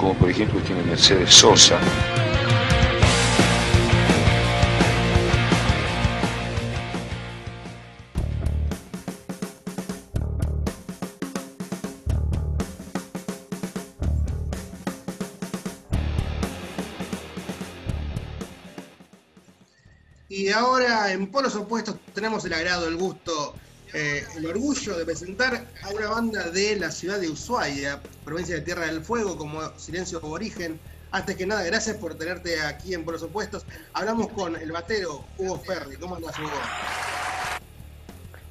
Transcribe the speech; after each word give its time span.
como 0.00 0.14
por 0.14 0.30
ejemplo 0.30 0.58
tiene 0.62 0.82
Mercedes 0.82 1.34
Sosa. 1.34 1.78
Y 20.30 20.48
ahora 20.48 21.12
en 21.12 21.30
Polos 21.30 21.54
Opuestos 21.56 21.96
tenemos 22.14 22.42
el 22.46 22.54
agrado, 22.54 22.88
el 22.88 22.96
gusto, 22.96 23.29
eh, 23.92 24.24
el 24.36 24.46
orgullo 24.46 24.96
de 24.96 25.04
presentar 25.04 25.66
a 25.82 25.88
una 25.90 26.08
banda 26.08 26.50
de 26.50 26.76
la 26.76 26.90
ciudad 26.90 27.18
de 27.18 27.28
Ushuaia, 27.28 28.00
provincia 28.24 28.54
de 28.54 28.60
Tierra 28.60 28.86
del 28.86 29.02
Fuego, 29.02 29.36
como 29.36 29.60
Silencio 29.78 30.18
Aborigen. 30.18 30.78
Antes 31.10 31.36
que 31.36 31.44
nada, 31.46 31.64
gracias 31.64 31.96
por 31.96 32.14
tenerte 32.14 32.60
aquí 32.60 32.94
en 32.94 33.04
Polos 33.04 33.22
Opuestos. 33.22 33.66
Hablamos 33.92 34.28
con 34.28 34.54
el 34.54 34.70
batero 34.70 35.24
Hugo 35.38 35.58
Ferri. 35.58 35.96
¿Cómo 35.96 36.14
andas, 36.14 36.38
Hugo? 36.38 36.50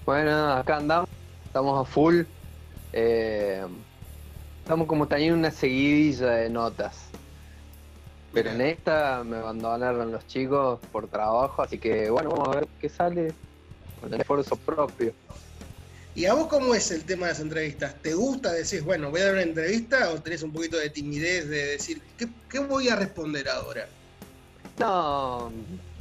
Bueno, 0.06 0.54
acá 0.54 0.78
andamos, 0.78 1.10
estamos 1.46 1.88
a 1.88 1.90
full. 1.90 2.24
eh, 2.92 3.66
estamos 4.62 4.88
como 4.88 5.08
teniendo 5.08 5.38
una 5.38 5.52
seguidilla 5.52 6.32
de 6.32 6.50
notas. 6.50 6.98
Pero 8.34 8.52
en 8.52 8.62
esta 8.62 9.24
me 9.24 9.38
abandonaron 9.38 10.12
los 10.12 10.28
chicos 10.28 10.80
por 10.92 11.08
trabajo, 11.08 11.64
así 11.64 11.80
que 11.80 12.10
bueno, 12.10 12.30
vamos 12.30 12.50
a 12.50 12.60
ver 12.60 12.68
qué 12.80 12.90
sale 12.90 13.34
con 14.00 14.14
el 14.14 14.22
esfuerzo 14.22 14.56
propio. 14.56 15.14
¿Y 16.16 16.26
a 16.26 16.34
vos 16.34 16.48
cómo 16.48 16.76
es 16.76 16.92
el 16.92 17.04
tema 17.04 17.28
de 17.28 17.34
las 17.34 17.40
entrevistas? 17.40 17.96
¿Te 18.02 18.14
gusta? 18.14 18.52
¿Decís, 18.52 18.84
bueno, 18.84 19.10
voy 19.12 19.22
a 19.22 19.26
dar 19.26 19.34
una 19.34 19.44
entrevista 19.44 20.10
o 20.10 20.22
tenés 20.22 20.44
un 20.44 20.52
poquito 20.52 20.78
de 20.78 20.90
timidez 20.90 21.48
de 21.48 21.66
decir, 21.68 22.02
¿qué, 22.18 22.28
qué 22.50 22.60
voy 22.60 22.90
a 22.90 22.96
responder 22.96 23.48
ahora? 23.48 23.88
No, 24.80 25.52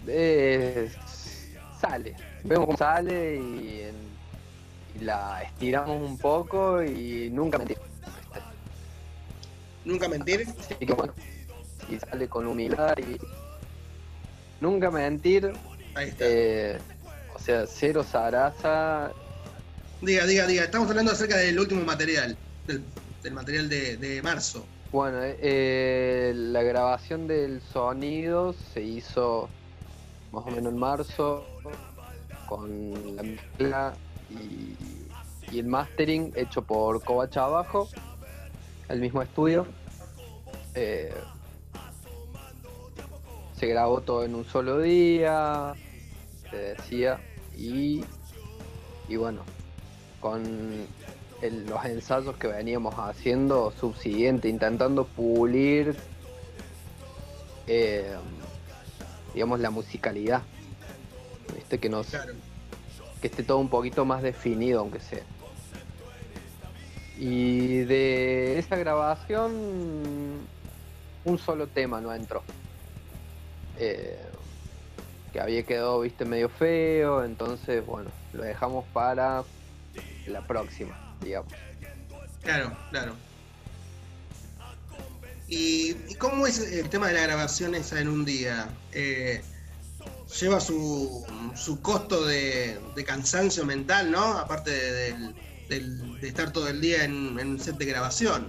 eh, 0.06 0.90
sale. 1.80 2.16
Vemos 2.44 2.66
cómo 2.66 2.78
sale 2.78 3.36
y, 3.36 3.90
la 5.00 5.42
estiramos 5.42 6.02
un 6.02 6.18
poco 6.18 6.82
y 6.82 7.30
nunca 7.30 7.58
mentimos. 7.58 7.84
¿Nunca 9.84 10.08
mentir? 10.08 10.46
Así 10.58 10.74
que 10.74 10.92
bueno, 10.92 11.14
y 11.88 11.98
sale 11.98 12.28
con 12.28 12.46
humildad 12.46 12.96
y 12.98 13.16
nunca 14.60 14.90
mentir. 14.90 15.52
Ahí 15.94 16.08
está. 16.08 16.24
eh, 16.26 16.78
sea, 17.48 17.66
cero 17.66 18.04
zaraza. 18.04 19.10
Diga, 20.02 20.26
diga, 20.26 20.46
diga. 20.46 20.64
Estamos 20.64 20.90
hablando 20.90 21.12
acerca 21.12 21.38
del 21.38 21.58
último 21.58 21.82
material, 21.82 22.36
del, 22.66 22.84
del 23.22 23.32
material 23.32 23.68
de, 23.70 23.96
de 23.96 24.22
marzo. 24.22 24.66
Bueno, 24.92 25.22
eh, 25.22 25.38
eh, 25.40 26.32
la 26.34 26.62
grabación 26.62 27.26
del 27.26 27.62
sonido 27.62 28.54
se 28.74 28.82
hizo 28.82 29.48
más 30.30 30.44
o 30.46 30.50
menos 30.50 30.72
en 30.72 30.78
marzo 30.78 31.46
con 32.48 33.16
la 33.16 33.22
mezcla 33.22 33.94
y, 34.30 34.76
y 35.50 35.58
el 35.58 35.66
mastering 35.66 36.32
hecho 36.36 36.62
por 36.62 37.02
Covacha 37.02 37.44
Abajo, 37.44 37.88
el 38.90 39.00
mismo 39.00 39.22
estudio. 39.22 39.66
Eh, 40.74 41.14
se 43.58 43.66
grabó 43.66 44.02
todo 44.02 44.24
en 44.24 44.34
un 44.34 44.44
solo 44.44 44.80
día, 44.80 45.72
te 46.50 46.56
decía, 46.74 47.20
y, 47.58 48.04
y 49.08 49.16
bueno, 49.16 49.42
con 50.20 50.42
el- 51.42 51.66
los 51.66 51.84
ensayos 51.84 52.36
que 52.36 52.46
veníamos 52.46 52.94
haciendo 52.96 53.72
subsiguiente, 53.78 54.48
intentando 54.48 55.04
pulir, 55.04 55.96
eh, 57.66 58.14
digamos, 59.34 59.60
la 59.60 59.70
musicalidad. 59.70 60.42
¿Viste? 61.54 61.78
Que, 61.78 61.88
nos, 61.88 62.06
Claro. 62.08 62.32
que 63.20 63.26
esté 63.28 63.42
todo 63.42 63.58
un 63.58 63.68
poquito 63.68 64.04
más 64.04 64.22
definido, 64.22 64.80
aunque 64.80 65.00
sea. 65.00 65.22
Y 67.18 67.78
de 67.78 68.58
esa 68.58 68.76
grabación, 68.76 69.52
un 71.24 71.38
solo 71.38 71.66
tema 71.66 72.00
no 72.00 72.14
entró. 72.14 72.42
Eh, 73.78 74.18
que 75.32 75.40
había 75.40 75.62
quedado, 75.64 76.00
viste, 76.00 76.24
medio 76.24 76.48
feo, 76.48 77.24
entonces, 77.24 77.84
bueno, 77.84 78.10
lo 78.32 78.42
dejamos 78.42 78.84
para 78.92 79.44
la 80.26 80.40
próxima, 80.46 80.96
digamos. 81.22 81.52
Claro, 82.42 82.76
claro. 82.90 83.14
¿Y, 85.48 85.96
y 86.08 86.14
cómo 86.18 86.46
es 86.46 86.58
el 86.72 86.88
tema 86.90 87.08
de 87.08 87.14
la 87.14 87.22
grabación 87.22 87.74
esa 87.74 88.00
en 88.00 88.08
un 88.08 88.24
día? 88.24 88.68
Eh, 88.92 89.42
lleva 90.40 90.60
su, 90.60 91.24
su 91.54 91.80
costo 91.80 92.26
de, 92.26 92.78
de 92.94 93.04
cansancio 93.04 93.64
mental, 93.64 94.10
¿no? 94.10 94.38
Aparte 94.38 94.70
de, 94.70 95.32
del- 95.68 96.20
de 96.20 96.28
estar 96.28 96.52
todo 96.52 96.68
el 96.68 96.80
día 96.80 97.04
en 97.04 97.38
un 97.38 97.58
set 97.58 97.76
de 97.76 97.86
grabación. 97.86 98.46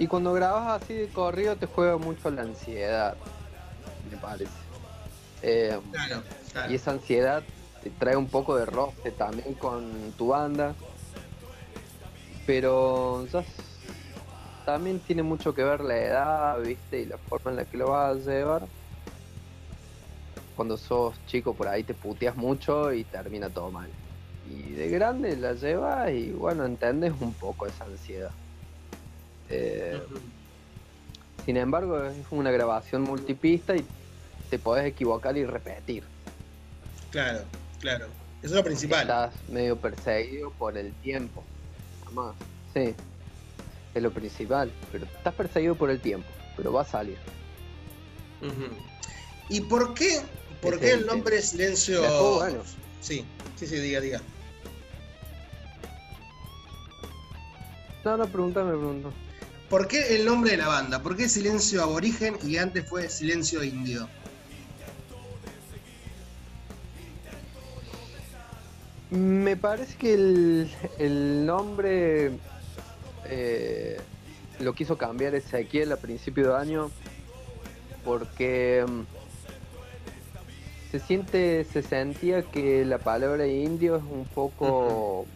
Y 0.00 0.06
cuando 0.06 0.32
grabas 0.32 0.80
así 0.82 0.94
de 0.94 1.08
corrido 1.08 1.56
te 1.56 1.66
juega 1.66 1.98
mucho 1.98 2.30
la 2.30 2.40
ansiedad, 2.40 3.14
me 4.10 4.16
parece. 4.16 4.50
Eh, 5.42 5.78
Claro, 5.92 6.22
claro. 6.52 6.72
y 6.72 6.74
esa 6.76 6.92
ansiedad 6.92 7.42
te 7.82 7.90
trae 7.90 8.16
un 8.16 8.26
poco 8.26 8.56
de 8.56 8.64
roce 8.64 9.10
también 9.10 9.52
con 9.56 10.12
tu 10.16 10.28
banda. 10.28 10.74
Pero 12.46 13.26
ya 13.26 13.44
también 14.64 15.00
tiene 15.00 15.22
mucho 15.22 15.54
que 15.54 15.64
ver 15.64 15.82
la 15.82 15.98
edad, 15.98 16.60
viste, 16.62 17.00
y 17.00 17.04
la 17.04 17.18
forma 17.18 17.50
en 17.50 17.56
la 17.58 17.66
que 17.66 17.76
lo 17.76 17.90
vas 17.90 18.26
a 18.26 18.30
llevar. 18.30 18.62
Cuando 20.56 20.78
sos 20.78 21.14
chico 21.26 21.52
por 21.52 21.68
ahí 21.68 21.84
te 21.84 21.92
puteas 21.92 22.36
mucho 22.36 22.90
y 22.94 23.04
termina 23.04 23.50
todo 23.50 23.70
mal. 23.70 23.90
Y 24.48 24.72
de 24.72 24.88
grande 24.88 25.36
la 25.36 25.52
llevas 25.52 26.10
y 26.10 26.30
bueno, 26.30 26.64
entendés 26.64 27.12
un 27.20 27.34
poco 27.34 27.66
esa 27.66 27.84
ansiedad. 27.84 28.30
Eh, 29.50 30.00
sin 31.44 31.56
embargo, 31.56 32.04
es 32.04 32.14
una 32.30 32.50
grabación 32.50 33.02
multipista 33.02 33.76
y 33.76 33.84
te 34.48 34.58
podés 34.58 34.86
equivocar 34.86 35.36
y 35.36 35.44
repetir. 35.44 36.04
Claro, 37.10 37.40
claro. 37.80 38.06
Eso 38.42 38.46
es 38.46 38.52
lo 38.52 38.64
principal. 38.64 39.02
Estás 39.02 39.34
medio 39.48 39.76
perseguido 39.76 40.50
por 40.52 40.78
el 40.78 40.92
tiempo. 40.94 41.44
Nada 42.00 42.10
más. 42.10 42.34
Sí. 42.72 42.94
Es 43.94 44.02
lo 44.02 44.10
principal. 44.10 44.70
Pero 44.92 45.04
estás 45.04 45.34
perseguido 45.34 45.74
por 45.74 45.90
el 45.90 46.00
tiempo. 46.00 46.28
Pero 46.56 46.72
va 46.72 46.82
a 46.82 46.84
salir. 46.84 47.18
¿Y 49.48 49.60
por 49.62 49.92
qué, 49.94 50.20
por 50.62 50.78
qué 50.78 50.86
es 50.86 50.94
el 50.94 51.06
nombre 51.06 51.42
Silencio? 51.42 52.00
Después, 52.00 52.36
bueno. 52.36 52.62
Sí, 53.00 53.24
sí, 53.56 53.66
sí, 53.66 53.76
diga, 53.76 54.00
diga. 54.00 54.20
No, 58.04 58.16
no, 58.16 58.26
pregúntame, 58.26 58.70
pregunto. 58.70 59.12
¿Por 59.70 59.86
qué 59.86 60.16
el 60.16 60.24
nombre 60.24 60.50
de 60.50 60.56
la 60.56 60.66
banda? 60.66 61.00
¿Por 61.00 61.16
qué 61.16 61.28
Silencio 61.28 61.80
Aborigen 61.84 62.36
y 62.44 62.56
antes 62.56 62.84
fue 62.88 63.08
Silencio 63.08 63.62
Indio? 63.62 64.08
Me 69.10 69.56
parece 69.56 69.96
que 69.96 70.14
el, 70.14 70.70
el 70.98 71.46
nombre 71.46 72.32
eh, 73.26 74.00
lo 74.58 74.72
quiso 74.72 74.98
cambiar 74.98 75.36
Ezequiel 75.36 75.92
a 75.92 75.96
principio 75.96 76.48
de 76.48 76.56
año 76.56 76.90
porque 78.04 78.84
mm, 78.88 79.02
se 80.90 80.98
siente, 80.98 81.64
se 81.64 81.82
sentía 81.82 82.42
que 82.42 82.84
la 82.84 82.98
palabra 82.98 83.46
indio 83.46 83.96
es 83.96 84.02
un 84.02 84.24
poco 84.24 85.26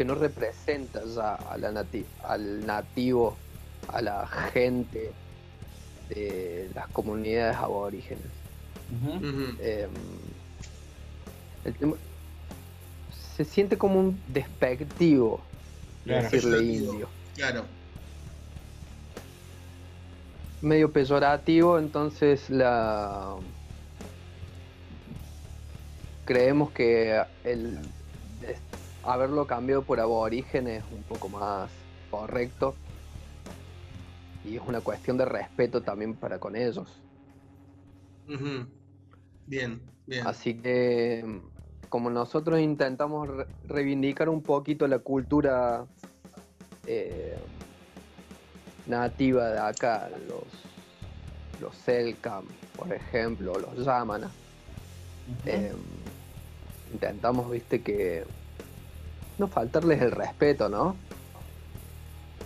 que 0.00 0.04
no 0.06 0.14
representa 0.14 1.04
ya 1.04 1.34
a 1.34 1.58
la 1.58 1.70
nati- 1.70 2.06
al 2.24 2.64
nativo, 2.64 3.36
a 3.86 4.00
la 4.00 4.26
gente 4.26 5.12
de 6.08 6.70
las 6.74 6.88
comunidades 6.88 7.54
aborígenes. 7.58 8.24
Eh, 9.60 9.86
el 11.66 11.74
tema- 11.74 11.96
se 13.36 13.44
siente 13.44 13.76
como 13.76 14.00
un 14.00 14.18
despectivo 14.32 15.42
Claro. 16.04 16.22
decirle 16.22 16.62
indio. 16.64 17.10
Claro. 17.34 17.66
Medio 20.62 20.90
peyorativo, 20.90 21.78
entonces 21.78 22.48
la 22.48 23.36
creemos 26.24 26.70
que 26.70 27.22
el 27.44 27.78
haberlo 29.02 29.46
cambiado 29.46 29.86
por 29.86 30.00
aborigen 30.00 30.68
es 30.68 30.84
un 30.90 31.04
poco 31.04 31.28
más 31.28 31.88
correcto 32.08 32.82
y 34.42 34.56
es 34.56 34.62
una 34.62 34.82
cuestión 34.82 35.16
de 35.16 35.24
respeto 35.24 35.82
también 35.82 36.18
para 36.18 36.38
con 36.38 36.54
ellos. 36.56 37.06
Bien, 39.44 39.94
bien. 40.06 40.26
Así 40.28 40.60
que, 40.60 41.24
como 41.88 42.10
nosotros 42.10 42.60
intentamos 42.60 43.28
re- 43.28 43.50
reivindicar 43.62 44.28
un 44.28 44.44
poquito 44.44 44.86
la 44.86 44.98
cultura 45.00 45.88
eh, 46.86 47.40
nativa 48.84 49.50
de 49.50 49.58
acá, 49.60 50.08
los, 50.18 51.06
los 51.56 51.76
Selkam, 51.76 52.58
por 52.74 52.92
ejemplo, 52.92 53.58
los 53.58 53.84
Yamana, 53.84 54.38
eh, 55.44 55.74
intentamos, 56.84 57.50
viste, 57.50 57.82
que 57.82 58.26
no 59.40 59.48
faltarles 59.48 60.00
el 60.00 60.12
respeto, 60.12 60.68
¿no? 60.68 60.94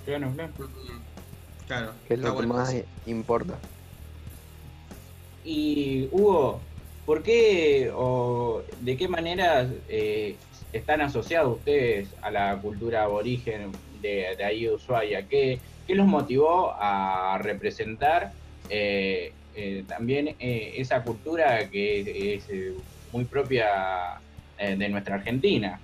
Claro, 0.07 0.33
claro. 0.35 0.53
Ujú. 0.59 0.71
Claro. 1.67 1.93
Que 2.07 2.15
es 2.15 2.21
lo 2.21 2.27
que 2.31 2.35
bueno 2.35 2.55
más 2.55 2.75
importa. 3.07 3.55
Y 5.45 6.09
Hugo, 6.13 6.61
¿por 7.05 7.23
qué 7.23 7.91
o 7.95 8.63
de 8.81 8.97
qué 8.97 9.09
manera 9.09 9.67
eh, 9.89 10.37
están 10.73 11.01
asociados 11.01 11.59
ustedes 11.59 12.09
a 12.23 12.31
la 12.31 12.57
cultura 12.61 13.05
aborigen 13.05 13.73
de, 14.01 14.35
de 14.37 14.45
ahí 14.45 14.65
de 14.65 14.75
Ushuaia? 14.75 15.27
¿Qué, 15.27 15.59
qué 15.87 15.95
los 15.95 16.07
motivó 16.07 16.75
a 16.79 17.39
representar 17.43 18.33
eh, 18.71 19.33
eh, 19.55 19.85
también 19.89 20.29
eh, 20.39 20.75
esa 20.77 21.03
cultura 21.03 21.69
que 21.71 22.35
es, 22.37 22.45
eh, 22.51 22.75
muy 23.13 23.25
propia 23.25 24.21
eh, 24.59 24.77
de 24.77 24.89
nuestra 24.91 25.17
Argentina? 25.17 25.81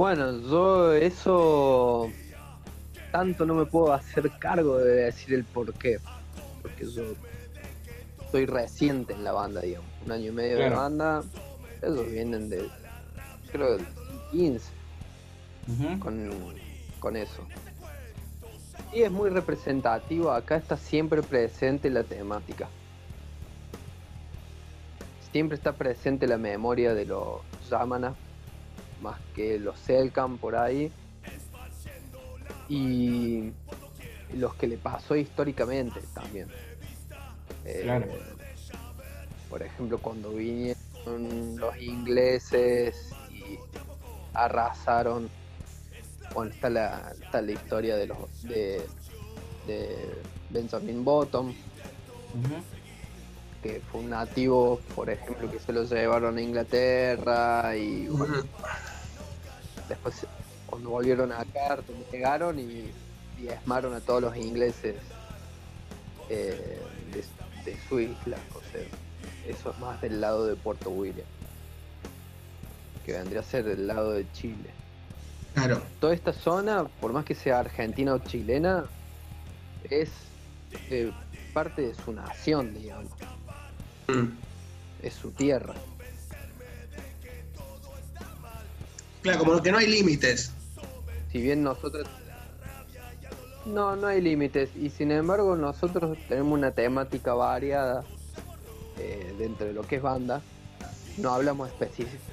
Bueno, 0.00 0.32
yo 0.40 0.94
eso 0.94 2.10
tanto 3.12 3.44
no 3.44 3.52
me 3.52 3.66
puedo 3.66 3.92
hacer 3.92 4.30
cargo 4.38 4.78
de 4.78 4.92
decir 4.94 5.34
el 5.34 5.44
por 5.44 5.74
qué. 5.74 5.98
Porque 6.62 6.86
yo 6.90 7.02
soy 8.32 8.46
reciente 8.46 9.12
en 9.12 9.24
la 9.24 9.32
banda, 9.32 9.60
digamos. 9.60 9.86
Un 10.06 10.12
año 10.12 10.28
y 10.28 10.32
medio 10.32 10.52
de 10.56 10.56
Claro. 10.68 10.76
banda. 10.76 11.22
Ellos 11.82 12.10
vienen 12.10 12.48
de, 12.48 12.66
creo, 13.52 13.76
del 13.76 13.86
15 14.30 14.70
Ujú. 15.68 15.98
con, 16.00 16.30
con 16.98 17.16
eso. 17.18 17.42
Y 18.94 19.02
es 19.02 19.10
muy 19.10 19.28
representativo. 19.28 20.30
Acá 20.30 20.56
está 20.56 20.78
siempre 20.78 21.22
presente 21.22 21.90
la 21.90 22.04
temática. 22.04 22.68
Siempre 25.30 25.56
está 25.58 25.74
presente 25.74 26.26
la 26.26 26.38
memoria 26.38 26.94
de 26.94 27.04
los 27.04 27.42
Yamana, 27.70 28.14
más 29.00 29.18
que 29.34 29.58
los 29.58 29.78
Selkam 29.78 30.38
por 30.38 30.56
ahí. 30.56 30.92
Y 32.68 33.50
los 34.34 34.54
que 34.54 34.66
le 34.68 34.76
pasó 34.76 35.16
históricamente 35.16 36.00
también. 36.14 36.48
Eh, 37.64 37.80
Claro. 37.82 38.06
Por 39.48 39.62
ejemplo, 39.62 39.98
cuando 39.98 40.30
vinieron 40.30 41.56
los 41.56 41.76
ingleses 41.78 43.10
y 43.32 43.58
arrasaron. 44.32 45.28
Bueno, 46.32 46.52
está 46.52 46.70
la, 46.70 47.12
está 47.20 47.42
la 47.42 47.50
historia 47.50 47.96
de 47.96 48.06
los 48.06 48.42
de, 48.44 48.80
de 49.66 50.14
Benjamin 50.50 51.04
Bottom, 51.04 51.48
Ujú. 51.48 52.54
que 53.64 53.80
fue 53.90 54.02
un 54.02 54.10
nativo, 54.10 54.80
por 54.94 55.10
ejemplo, 55.10 55.50
que 55.50 55.58
se 55.58 55.72
lo 55.72 55.82
llevaron 55.82 56.38
a 56.38 56.40
Inglaterra 56.40 57.74
y 57.76 58.06
bueno. 58.06 58.44
Después 59.90 60.26
cuando 60.66 60.88
volvieron 60.90 61.30
acá 61.32 61.78
llegaron 62.10 62.58
y 62.58 62.90
diezmaron 63.38 63.92
a 63.94 64.00
todos 64.00 64.22
los 64.22 64.36
ingleses 64.36 64.96
eh, 66.30 66.80
de, 67.12 67.70
de 67.70 67.78
su 67.88 68.00
isla, 68.00 68.38
o 68.54 68.60
sea, 68.72 68.82
eso 69.46 69.70
es 69.70 69.78
más 69.78 70.00
del 70.00 70.20
lado 70.20 70.46
de 70.46 70.54
Puerto 70.56 70.90
William, 70.90 71.26
que 73.04 73.12
vendría 73.12 73.40
a 73.40 73.42
ser 73.42 73.64
del 73.64 73.86
lado 73.86 74.12
de 74.12 74.30
Chile. 74.32 74.70
Claro. 75.54 75.82
Toda 76.00 76.14
esta 76.14 76.32
zona, 76.32 76.84
por 77.00 77.12
más 77.12 77.24
que 77.24 77.34
sea 77.34 77.58
argentina 77.58 78.14
o 78.14 78.18
chilena, 78.18 78.84
es 79.90 80.08
eh, 80.90 81.10
parte 81.52 81.82
de 81.82 81.94
su 81.94 82.12
nación, 82.12 82.72
digamos, 82.74 83.10
Mm. 84.08 84.28
es 85.02 85.14
su 85.14 85.30
tierra. 85.30 85.74
Claro, 89.22 89.38
como 89.40 89.62
que 89.62 89.70
no 89.70 89.78
hay 89.78 89.86
límites. 89.86 90.52
si 91.30 91.40
bien 91.42 91.62
nosotros 91.62 92.06
no 93.66 93.96
no 93.96 94.06
hay 94.06 94.20
límites. 94.20 94.70
Y 94.76 94.90
sin 94.90 95.10
embargo 95.10 95.56
nosotros 95.56 96.16
tenemos 96.28 96.52
una 96.52 96.70
temática 96.70 97.34
variada 97.34 98.04
eh, 98.98 99.34
dentro 99.38 99.66
de 99.66 99.72
lo 99.72 99.82
que 99.82 99.96
es 99.96 100.02
banda. 100.02 100.40
No 101.18 101.32
hablamos 101.32 101.70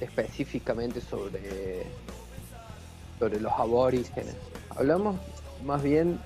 específicamente 0.00 1.00
sobre 1.00 1.84
sobre 3.18 3.40
los 3.40 3.52
aborígenes. 3.52 4.36
Hablamos 4.70 5.16
más 5.64 5.82
bien 5.82 6.18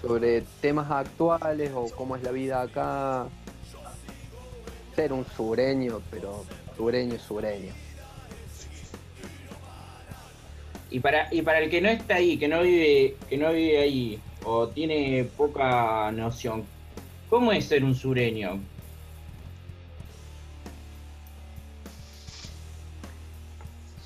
sobre 0.00 0.42
temas 0.60 0.90
actuales 0.90 1.70
o 1.74 1.86
cómo 1.96 2.16
es 2.16 2.22
la 2.22 2.32
vida 2.32 2.62
acá. 2.62 3.26
Ser 4.96 5.12
un 5.12 5.24
sureño 5.24 6.00
pero 6.10 6.44
sureño 6.76 7.18
sureño 7.18 7.72
Y 10.90 11.00
para, 11.00 11.28
y 11.32 11.42
para 11.42 11.60
el 11.60 11.70
que 11.70 11.80
no 11.80 11.88
está 11.88 12.16
ahí, 12.16 12.38
que 12.38 12.48
no 12.48 12.62
vive, 12.62 13.22
que 13.26 13.38
no 13.38 13.52
vive 13.52 13.78
ahí, 13.78 14.26
o 14.40 14.72
tiene 14.72 15.24
poca 15.36 16.10
noción, 16.12 16.72
¿cómo 17.26 17.52
es 17.52 17.68
ser 17.68 17.84
un 17.84 17.94
sureño? 17.94 18.68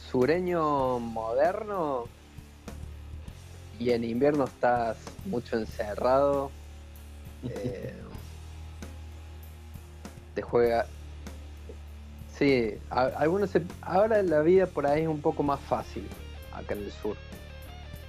sureño 0.08 0.98
moderno 1.00 2.12
y 3.70 3.90
en 3.90 4.04
invierno 4.04 4.46
estás 4.46 5.18
mucho 5.24 5.56
encerrado. 5.56 6.56
eh, 7.42 8.00
te 10.32 10.42
juega. 10.42 10.90
Sí, 12.26 12.78
algunos 12.90 13.50
se- 13.50 13.70
ahora 13.80 14.22
la 14.22 14.40
vida 14.42 14.70
por 14.72 14.86
ahí 14.86 15.02
es 15.02 15.08
un 15.08 15.22
poco 15.22 15.42
más 15.42 15.62
fácil 15.64 16.14
acá 16.54 16.74
en 16.74 16.84
el 16.84 16.92
sur. 16.92 17.16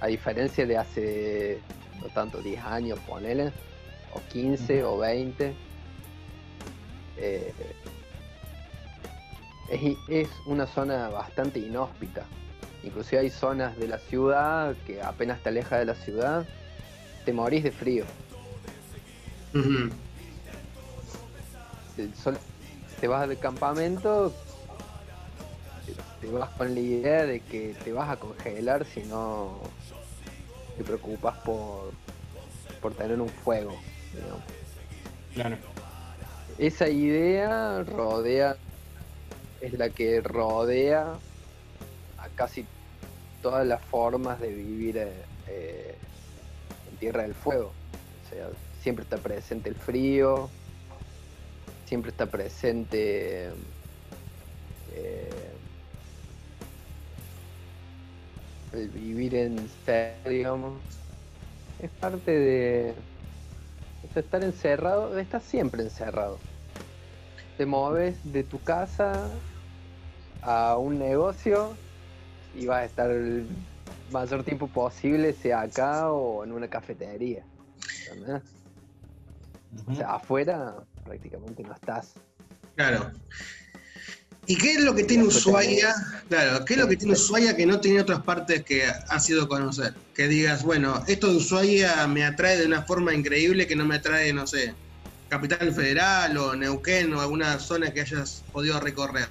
A 0.00 0.06
diferencia 0.08 0.66
de 0.66 0.76
hace 0.78 1.60
no 2.00 2.08
tanto 2.08 2.40
10 2.42 2.62
años, 2.64 2.98
ponele, 3.06 3.52
o 4.12 4.20
15 4.32 4.84
o 4.84 4.98
20. 4.98 5.54
eh, 7.18 7.52
es, 9.70 9.96
es 10.08 10.28
una 10.46 10.66
zona 10.66 11.08
bastante 11.08 11.58
inhóspita. 11.58 12.24
Inclusive 12.84 13.22
hay 13.22 13.30
zonas 13.30 13.76
de 13.78 13.88
la 13.88 13.98
ciudad 13.98 14.76
que 14.86 15.02
apenas 15.02 15.40
te 15.42 15.48
alejas 15.48 15.78
de 15.80 15.84
la 15.86 15.94
ciudad, 15.94 16.46
te 17.24 17.32
morís 17.32 17.64
de 17.64 17.72
frío. 17.72 18.04
El 21.98 22.14
sol- 22.14 22.38
te 23.00 23.08
vas 23.08 23.28
del 23.28 23.38
campamento, 23.38 24.32
te, 26.26 26.32
vas 26.32 26.50
con 26.50 26.74
la 26.74 26.80
idea 26.80 27.26
de 27.26 27.40
que 27.40 27.74
te 27.84 27.92
vas 27.92 28.10
a 28.10 28.16
congelar 28.16 28.84
si 28.84 29.02
no 29.04 29.60
te 30.76 30.84
preocupas 30.84 31.38
por, 31.38 31.92
por 32.80 32.94
tener 32.94 33.20
un 33.20 33.28
fuego. 33.28 33.76
digamos. 34.12 34.42
Claro. 35.34 35.56
Esa 36.58 36.88
idea 36.88 37.82
rodea, 37.84 38.56
es 39.60 39.72
la 39.74 39.90
que 39.90 40.20
rodea 40.20 41.14
a 42.18 42.28
casi 42.34 42.66
todas 43.42 43.66
las 43.66 43.82
formas 43.82 44.40
de 44.40 44.48
vivir 44.48 44.96
eh, 44.98 45.12
eh, 45.48 45.94
en 46.90 46.96
Tierra 46.96 47.22
del 47.22 47.34
Fuego. 47.34 47.72
O 48.24 48.34
sea, 48.34 48.48
siempre 48.82 49.04
está 49.04 49.18
presente 49.18 49.68
el 49.68 49.76
frío, 49.76 50.50
siempre 51.86 52.10
está 52.10 52.26
presente 52.26 53.50
eh, 54.94 55.45
el 58.76 58.88
vivir 58.88 59.34
en 59.34 59.68
ser, 59.84 60.16
digamos. 60.28 60.80
Es 61.80 61.90
parte 61.90 62.30
de, 62.30 62.94
estar 64.14 64.42
encerrado, 64.42 65.10
de 65.10 65.22
estar 65.22 65.42
siempre 65.42 65.82
encerrado. 65.82 66.38
te 67.56 67.66
moves 67.66 68.16
de 68.32 68.44
tu 68.44 68.62
casa 68.62 69.28
a 70.42 70.76
un 70.78 70.98
negocio 70.98 71.76
y 72.54 72.66
vas 72.66 72.78
a 72.78 72.84
estar 72.84 73.10
el 73.10 73.46
mayor 74.10 74.44
tiempo 74.44 74.68
posible, 74.68 75.32
sea 75.32 75.62
acá 75.62 76.10
o 76.12 76.44
en 76.44 76.52
una 76.52 76.68
cafetería. 76.68 77.44
¿entendés? 78.10 78.42
O 79.86 79.94
sea, 79.94 80.14
afuera 80.14 80.76
prácticamente 81.04 81.62
no 81.62 81.74
estás. 81.74 82.14
Claro. 82.76 83.10
¿Y 84.48 84.56
qué 84.56 84.74
es 84.74 84.80
lo 84.80 84.94
que 84.94 85.02
tiene 85.02 85.24
Ushuaia? 85.24 85.92
Claro, 86.28 86.64
¿qué 86.64 86.74
es 86.74 86.80
lo 86.80 86.86
que 86.86 86.96
tiene 86.96 87.14
Ushuaia 87.14 87.56
que 87.56 87.66
no 87.66 87.80
tiene 87.80 88.00
otras 88.00 88.22
partes 88.22 88.64
que 88.64 88.84
has 88.84 89.28
ido 89.28 89.42
a 89.42 89.48
conocer? 89.48 89.94
Que 90.14 90.28
digas, 90.28 90.62
bueno, 90.62 91.02
esto 91.08 91.28
de 91.28 91.36
Ushuaia 91.36 92.06
me 92.06 92.24
atrae 92.24 92.56
de 92.56 92.66
una 92.66 92.82
forma 92.82 93.12
increíble 93.12 93.66
que 93.66 93.74
no 93.74 93.84
me 93.84 93.96
atrae, 93.96 94.32
no 94.32 94.46
sé, 94.46 94.74
Capital 95.28 95.72
Federal 95.72 96.36
o 96.36 96.54
Neuquén 96.54 97.12
o 97.14 97.20
alguna 97.20 97.58
zona 97.58 97.92
que 97.92 98.02
hayas 98.02 98.44
podido 98.52 98.78
recorrer. 98.78 99.28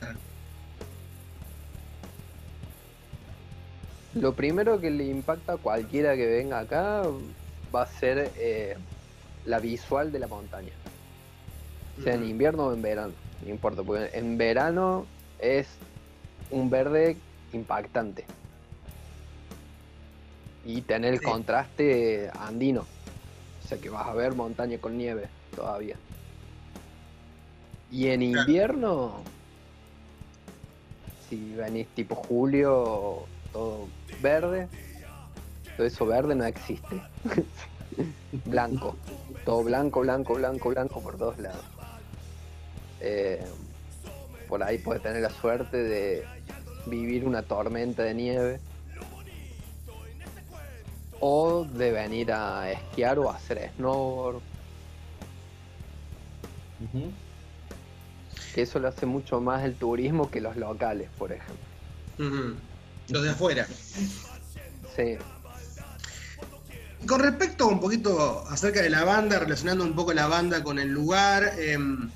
Lo 4.16 4.34
primero 4.34 4.80
que 4.80 4.92
le 4.92 5.06
impacta 5.06 5.54
a 5.54 5.58
cualquiera 5.58 6.16
que 6.16 6.26
venga 6.26 6.60
acá 6.60 7.04
va 7.74 7.84
a 7.84 7.88
ser 7.88 8.32
eh, 8.38 8.78
la 9.46 9.60
visual 9.60 10.12
de 10.12 10.20
la 10.20 10.28
montaña. 10.28 10.74
Sea 12.04 12.16
en 12.16 12.26
invierno 12.26 12.68
o 12.68 12.74
en 12.74 12.82
verano, 12.82 13.14
no 13.46 13.52
importa, 13.52 13.84
porque 13.84 14.10
en 14.14 14.38
verano 14.38 15.06
es 15.40 15.68
un 16.50 16.70
verde 16.70 17.16
impactante. 17.54 18.26
Y 20.66 20.82
tener 20.82 21.14
el 21.14 21.20
Sí. 21.20 21.26
contraste 21.26 22.32
andino. 22.40 22.82
O 23.64 23.68
sea 23.68 23.78
que 23.78 23.90
vas 23.90 24.08
a 24.08 24.14
ver 24.14 24.34
montaña 24.34 24.78
con 24.80 24.98
nieve 24.98 25.28
todavía. 25.56 25.96
Y 27.92 28.08
en 28.08 28.24
invierno, 28.24 29.14
si 31.30 31.54
venís 31.54 31.88
tipo 31.90 32.16
julio, 32.16 33.26
todo 33.54 33.88
verde, 34.22 34.68
todo 35.78 35.86
eso 35.86 36.06
verde 36.06 36.36
no 36.36 36.46
existe. 36.46 37.02
blanco, 38.46 38.96
todo 39.46 39.64
blanco, 39.64 40.02
blanco, 40.02 40.34
blanco, 40.36 40.70
blanco 40.70 41.02
por 41.02 41.18
todos 41.18 41.38
lados. 41.38 41.64
Eh, 43.08 43.40
por 44.50 44.64
ahí 44.64 44.80
puedes 44.80 45.04
tener 45.04 45.22
la 45.22 45.30
suerte 45.30 45.78
de 45.78 46.26
vivir 46.88 47.24
una 47.26 47.44
tormenta 47.44 48.02
de 48.04 48.14
nieve. 48.16 48.60
O 51.20 51.66
de 51.66 51.92
venir 51.92 52.32
a 52.32 52.72
esquiar 52.72 53.20
o 53.20 53.30
a 53.30 53.36
hacer 53.36 53.72
snowboard, 53.78 54.42
que 58.54 58.62
eso 58.62 58.80
lo 58.80 58.88
hace 58.88 59.06
mucho 59.06 59.40
más 59.40 59.64
el 59.64 59.76
turismo 59.76 60.30
que 60.30 60.42
los 60.42 60.56
locales, 60.58 61.10
por 61.18 61.32
ejemplo. 61.32 61.56
Los 63.10 63.24
de 63.24 63.30
afuera. 63.30 63.66
Sí, 64.96 65.18
Y 67.02 67.06
Con 67.06 67.22
respecto 67.22 67.68
un 67.68 67.80
poquito 67.80 68.46
acerca 68.50 68.82
de 68.82 68.90
la 68.90 69.04
banda, 69.04 69.40
relacionando 69.40 69.84
un 69.84 69.96
poco 69.96 70.14
la 70.14 70.28
banda 70.28 70.64
con 70.64 70.80
el 70.80 70.90
lugar, 70.90 71.54
em, 71.60 72.10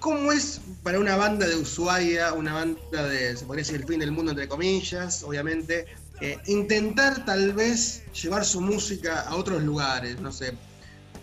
¿cómo 0.00 0.32
es 0.32 0.60
para 0.82 0.98
una 0.98 1.16
banda 1.16 1.46
de 1.46 1.56
Ushuaia, 1.56 2.32
una 2.32 2.54
banda 2.54 3.08
de, 3.08 3.36
se 3.36 3.44
podría 3.44 3.62
decir, 3.62 3.80
el 3.80 3.86
fin 3.86 4.00
del 4.00 4.12
mundo, 4.12 4.32
entre 4.32 4.48
comillas, 4.48 5.22
obviamente, 5.22 5.86
eh, 6.20 6.38
intentar 6.46 7.24
tal 7.24 7.52
vez 7.52 8.02
llevar 8.12 8.44
su 8.44 8.60
música 8.60 9.20
a 9.20 9.36
otros 9.36 9.62
lugares, 9.62 10.20
no 10.20 10.32
sé, 10.32 10.54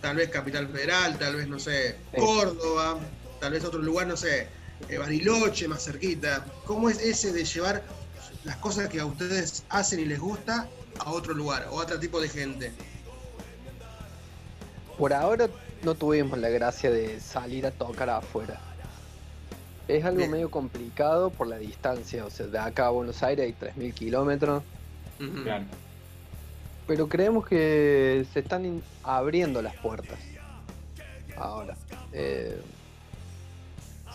tal 0.01 0.17
vez 0.17 0.29
Capital 0.29 0.67
Federal, 0.67 1.17
tal 1.17 1.35
vez, 1.35 1.47
no 1.47 1.59
sé. 1.59 1.95
Córdoba, 2.15 2.99
tal 3.39 3.53
vez 3.53 3.63
otro 3.63 3.81
lugar, 3.81 4.07
no 4.07 4.15
sé, 4.15 4.47
eh, 4.89 4.97
Bariloche, 4.97 5.67
más 5.67 5.83
cerquita. 5.83 6.45
¿Cómo 6.65 6.89
es 6.89 6.99
ese 6.99 7.33
de 7.33 7.43
llevar 7.43 7.83
las 8.43 8.57
cosas 8.57 8.89
que 8.89 8.99
a 8.99 9.05
ustedes 9.05 9.63
hacen 9.69 9.99
y 9.99 10.05
les 10.05 10.19
gusta 10.19 10.67
a 10.99 11.11
otro 11.11 11.33
lugar 11.33 11.67
o 11.71 11.79
a 11.79 11.83
otro 11.83 11.99
tipo 11.99 12.21
de 12.21 12.29
gente? 12.29 12.71
Por 14.97 15.11
ahora 15.13 15.49
no 15.85 15.95
tuvimos 15.95 16.37
la 16.39 16.49
gracia 16.49 16.89
de 16.91 17.19
salir 17.19 17.65
a 17.65 17.71
tocar 17.71 18.09
afuera. 18.09 18.59
Es 19.87 20.03
algo 20.03 20.17
Bien. 20.19 20.31
medio 20.31 20.49
complicado 20.51 21.29
por 21.29 21.47
la 21.47 21.57
distancia, 21.57 22.25
o 22.25 22.29
sea, 22.31 22.47
de 22.47 22.57
acá 22.57 22.87
a 22.87 22.89
Buenos 22.89 23.21
Aires 23.23 23.45
hay 23.45 23.53
3.000 23.53 23.93
kilómetros. 23.93 24.63
Claro. 25.43 25.63
pero 26.87 27.07
creemos 27.07 27.47
que 27.47 28.25
se 28.33 28.39
están 28.41 28.83
abriendo 29.03 29.61
las 29.61 29.75
puertas. 29.77 30.19
Ahora, 31.37 31.75
eh, 32.11 32.59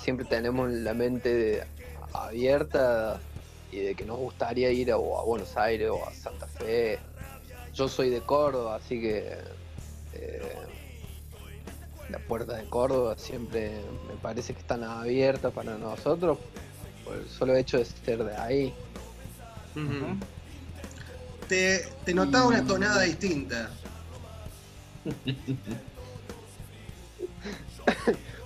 siempre 0.02 0.26
tenemos 0.26 0.70
la 0.70 0.92
mente 0.92 1.34
de- 1.34 1.64
abierta 2.12 3.18
y 3.72 3.78
de 3.80 3.94
que 3.94 4.04
nos 4.04 4.18
gustaría 4.18 4.70
ir 4.72 4.92
a, 4.92 4.98
o 4.98 5.18
a 5.18 5.24
Buenos 5.24 5.56
Aires 5.56 5.88
o 5.90 6.06
a 6.06 6.12
Santa 6.12 6.46
Fe. 6.46 6.98
Yo 7.74 7.88
soy 7.88 8.10
de 8.10 8.20
Córdoba, 8.20 8.76
así 8.76 9.00
que 9.00 9.36
eh, 10.14 10.52
la 12.10 12.18
puerta 12.18 12.56
de 12.56 12.64
Córdoba 12.64 13.16
siempre 13.16 13.80
me 14.08 14.14
parece 14.20 14.52
que 14.52 14.60
están 14.60 14.82
abiertas 14.84 15.52
para 15.52 15.78
nosotros 15.78 16.38
por 17.04 17.16
el 17.16 17.28
solo 17.28 17.56
hecho 17.56 17.78
de 17.78 17.84
ser 17.84 18.24
de 18.24 18.36
ahí. 18.36 18.74
Te, 21.48 21.86
te 22.04 22.14
notaba 22.14 22.46
una 22.46 22.66
tonada 22.66 23.02
distinta. 23.02 23.70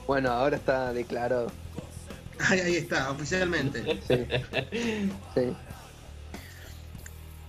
Bueno, 0.06 0.30
ahora 0.30 0.56
está 0.56 0.92
declarado. 0.92 1.50
Ahí, 2.38 2.61
ahí 2.61 2.76
está, 2.76 3.11
oficialmente. 3.11 4.00
Sí. 4.06 4.26
sí. 5.35 5.56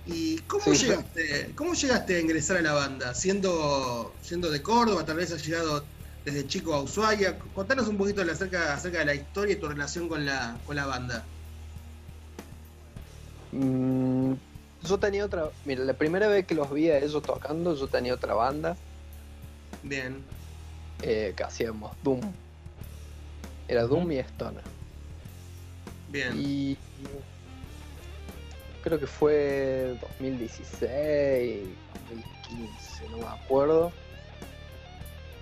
¿Y 0.06 0.38
cómo 0.42 0.64
Sí, 0.64 0.74
llegaste? 0.86 1.52
¿Cómo 1.54 1.74
llegaste 1.74 2.16
a 2.16 2.20
ingresar 2.20 2.56
a 2.58 2.62
la 2.62 2.72
banda? 2.72 3.12
Siendo, 3.14 4.14
siendo 4.22 4.50
de 4.50 4.62
Córdoba, 4.62 5.04
tal 5.04 5.16
vez 5.16 5.32
has 5.32 5.44
llegado 5.44 5.84
desde 6.26 6.46
chico 6.48 6.74
a 6.74 6.82
Ushuaia. 6.82 7.38
Contanos 7.54 7.86
un 7.86 7.96
poquito 7.96 8.20
acerca 8.20 8.76
de 8.82 9.04
la 9.04 9.14
historia 9.14 9.54
y 9.54 9.60
tu 9.60 9.68
relación 9.68 10.08
con 10.08 10.26
la, 10.26 10.56
con 10.66 10.74
la 10.74 10.84
banda. 10.84 11.24
Mm, 13.52 14.32
yo 14.82 14.98
tenía 14.98 15.24
otra. 15.24 15.48
Mira, 15.64 15.84
la 15.84 15.94
primera 15.94 16.26
vez 16.26 16.44
que 16.44 16.56
los 16.56 16.70
vi 16.72 16.90
a 16.90 16.98
ellos 16.98 17.22
tocando, 17.22 17.76
yo 17.76 17.86
tenía 17.86 18.12
otra 18.12 18.34
banda 18.34 18.76
Bien. 19.84 20.22
eh, 21.02 21.32
que 21.36 21.44
hacíamos 21.44 21.92
Doom. 22.02 22.20
Era 23.68 23.84
Doom 23.84 24.10
y 24.10 24.18
Stoner. 24.18 24.64
Bien. 26.10 26.32
Y 26.36 26.76
creo 28.82 28.98
que 28.98 29.06
fue 29.06 29.96
2016, 30.18 31.68
2015, 32.10 33.08
no 33.10 33.18
me 33.18 33.26
acuerdo. 33.26 33.92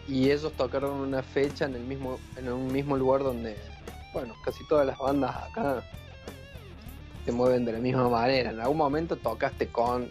Y 0.07 0.31
ellos 0.31 0.53
tocaron 0.57 0.93
una 0.93 1.23
fecha 1.23 1.65
en 1.65 1.75
el 1.75 1.83
mismo, 1.83 2.19
en 2.37 2.53
un 2.53 2.71
mismo 2.71 2.97
lugar 2.97 3.23
donde, 3.23 3.57
bueno, 4.13 4.35
casi 4.45 4.63
todas 4.65 4.87
las 4.87 4.99
bandas 4.99 5.35
acá 5.35 5.83
se 7.25 7.33
mueven 7.33 7.65
de 7.65 7.73
la 7.73 7.79
misma 7.79 8.09
manera. 8.11 8.51
En 8.51 8.61
algún 8.61 8.77
momento 8.77 9.17
tocaste 9.17 9.69
con. 9.69 10.05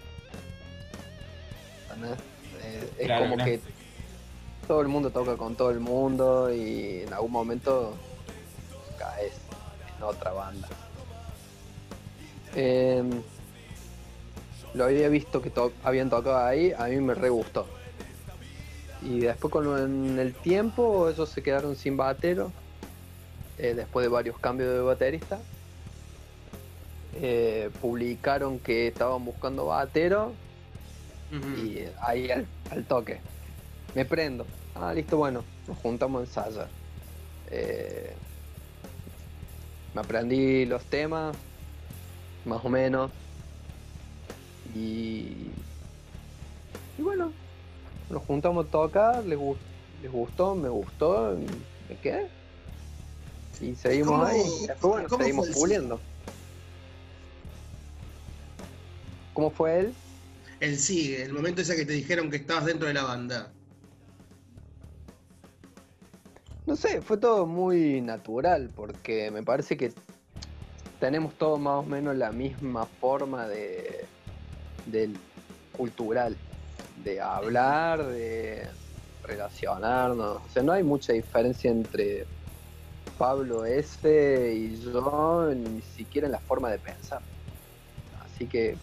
Eh, 2.64 2.90
es 2.98 3.06
Claro, 3.06 3.24
como 3.26 3.38
que 3.44 3.62
todo 4.68 4.82
el 4.82 4.88
mundo 4.88 5.12
toca 5.12 5.38
con 5.38 5.56
todo 5.56 5.70
el 5.70 5.80
mundo 5.80 6.52
y 6.52 7.02
en 7.02 7.14
algún 7.14 7.32
momento 7.32 7.94
caes 8.98 9.34
en 9.98 10.04
otra 10.04 10.32
banda. 10.32 10.68
Em, 12.56 13.22
lo 14.74 14.86
había 14.86 15.08
visto 15.10 15.42
que 15.42 15.52
to- 15.52 15.74
habían 15.84 16.10
tocado 16.10 16.38
ahí, 16.44 16.72
a 16.76 16.86
mí 16.86 16.96
me 16.98 17.14
re 17.14 17.30
gustó. 17.30 17.68
Y 19.06 19.20
después 19.20 19.52
con 19.52 19.78
en 19.78 20.18
el 20.18 20.34
tiempo 20.34 21.10
ellos 21.10 21.30
se 21.30 21.44
quedaron 21.44 21.76
sin 21.76 21.98
batero, 21.98 22.52
eh, 23.58 23.74
después 23.74 24.06
de 24.06 24.10
varios 24.10 24.40
cambios 24.40 24.74
de 24.74 24.80
baterista. 24.80 25.40
Eh, 27.16 27.70
publicaron 27.82 28.58
que 28.60 28.88
estaban 28.88 29.24
buscando 29.24 29.68
batero 29.68 30.34
y 31.32 31.80
ahí 32.02 32.32
al, 32.32 32.46
al 32.72 32.86
toque. 32.86 33.20
Me 33.96 34.06
prendo. 34.06 34.46
Ah, 34.76 34.94
listo, 34.94 35.18
bueno, 35.18 35.44
nos 35.68 35.78
juntamos 35.78 36.22
a 36.22 36.24
ensayar. 36.24 36.68
Eh, 37.52 38.14
me 39.94 40.02
aprendí 40.02 40.66
los 40.66 40.84
temas, 40.86 41.36
más 42.46 42.64
o 42.64 42.70
menos. 42.70 43.12
Y, 44.76 45.52
y 46.98 47.02
bueno, 47.02 47.32
nos 48.14 48.24
juntamos 48.24 48.66
a 48.68 48.70
tocar, 48.70 49.26
les, 49.26 49.38
gus- 49.38 49.60
les 50.00 50.12
gustó, 50.12 50.56
me 50.56 50.70
gustó, 50.70 51.38
me 51.90 52.00
quedé. 52.00 52.32
Y 53.60 53.76
seguimos 53.76 54.08
¿Cómo- 54.14 54.26
ahí. 54.26 54.38
Después, 54.68 54.80
bueno, 54.80 55.10
seguimos 55.10 55.50
puliendo. 55.50 56.02
¿Cómo 59.34 59.52
fue 59.52 59.80
él? 59.80 59.96
El 60.60 60.78
sigue, 60.78 61.24
el 61.24 61.34
momento 61.34 61.62
ese 61.62 61.76
que 61.76 61.86
te 61.86 61.94
dijeron 61.94 62.30
que 62.30 62.38
estabas 62.38 62.66
dentro 62.66 62.88
de 62.88 62.94
la 62.94 63.04
banda. 63.04 63.56
No 66.66 66.76
sé, 66.76 67.02
fue 67.02 67.18
todo 67.18 67.46
muy 67.46 68.02
natural 68.02 68.72
porque 68.74 69.32
me 69.32 69.44
parece 69.44 69.76
que 69.78 69.94
tenemos 71.00 71.38
todos 71.38 71.60
más 71.60 71.84
o 71.84 71.84
menos 71.86 72.16
la 72.16 72.32
misma 72.32 72.88
forma 72.88 73.48
de 73.48 74.14
del 74.86 75.26
cultural, 75.72 76.43
de 77.04 77.22
hablar, 77.22 78.06
de 78.06 78.68
relacionarnos. 79.24 80.38
O 80.38 80.50
sea, 80.54 80.64
no 80.64 80.72
hay 80.72 80.84
mucha 80.84 81.14
diferencia 81.14 81.72
entre 81.72 82.26
Pablo 83.18 83.66
S 83.66 84.54
y 84.54 84.82
yo, 84.82 85.52
ni 85.56 85.82
siquiera 85.82 86.28
en 86.28 86.34
la 86.34 86.40
forma 86.40 86.70
de 86.70 86.80
pensar. 86.80 87.22
Así 88.26 88.46
que 88.46 88.76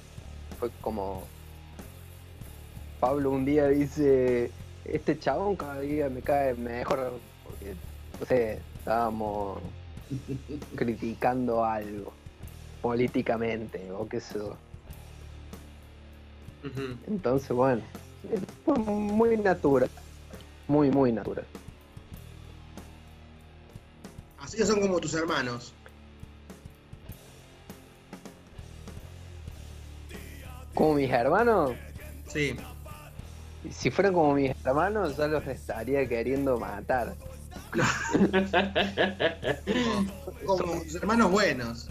fue 0.58 0.70
como 0.80 1.24
Pablo 3.00 3.30
un 3.30 3.44
día 3.44 3.66
dice, 3.68 4.50
este 4.84 5.18
chabón 5.18 5.56
cada 5.56 5.80
día 5.80 6.08
me 6.08 6.20
cae 6.20 6.54
mejor, 6.54 7.12
porque, 7.44 7.74
no 8.18 8.26
sé, 8.26 8.60
estábamos 8.78 9.58
criticando 10.74 11.64
algo 11.64 12.12
políticamente 12.82 13.90
o 13.92 14.08
qué 14.08 14.20
sé 14.20 14.38
yo. 14.38 14.56
Entonces, 17.06 17.50
bueno, 17.50 17.82
fue 18.64 18.74
muy 18.78 19.36
natural, 19.36 19.90
muy, 20.68 20.90
muy 20.90 21.12
natural. 21.12 21.44
Así 24.38 24.56
que 24.56 24.64
son 24.66 24.80
como 24.80 24.98
tus 25.00 25.14
hermanos. 25.14 25.72
Como 30.74 30.94
mis 30.94 31.10
hermanos, 31.10 31.72
Sí. 32.28 32.56
si 33.70 33.90
fueran 33.90 34.14
como 34.14 34.34
mis 34.34 34.52
hermanos, 34.64 35.16
ya 35.16 35.26
los 35.26 35.46
estaría 35.46 36.08
queriendo 36.08 36.58
matar. 36.58 37.14
Como 40.46 40.82
tus 40.82 40.94
hermanos 40.96 41.30
buenos. 41.30 41.88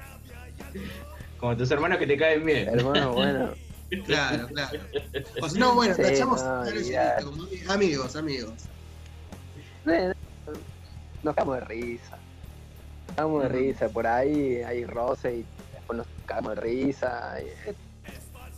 Como 1.40 1.56
tus 1.56 1.72
hermanos 1.72 1.98
que 2.00 2.08
te 2.08 2.18
caen 2.18 2.46
bien. 2.46 2.68
Hermanos, 2.68 3.16
bueno. 3.16 3.50
Claro, 4.06 4.48
claro. 4.48 4.80
O 5.42 5.50
si 5.50 5.60
no, 5.60 5.76
bueno, 5.76 5.96
Sí, 5.96 6.02
tachamos 6.02 6.44
no, 6.44 6.64
como 7.24 7.48
amigos, 7.70 8.16
amigos. 8.16 8.54
Nos 11.24 11.36
cagamos 11.36 11.60
de 11.60 11.66
risa. 11.66 12.18
Nos 13.08 13.16
cagamos 13.16 13.44
de 13.44 13.50
risa. 13.50 13.90
Por 13.90 14.08
ahí 14.08 14.62
hay 14.62 14.86
roce 14.86 15.38
y 15.38 15.46
después 15.74 15.98
nos 15.98 16.08
cagamos 16.26 16.56
de 16.56 16.62
risa. 16.62 17.38
y, 17.42 17.70
eh, 17.70 17.76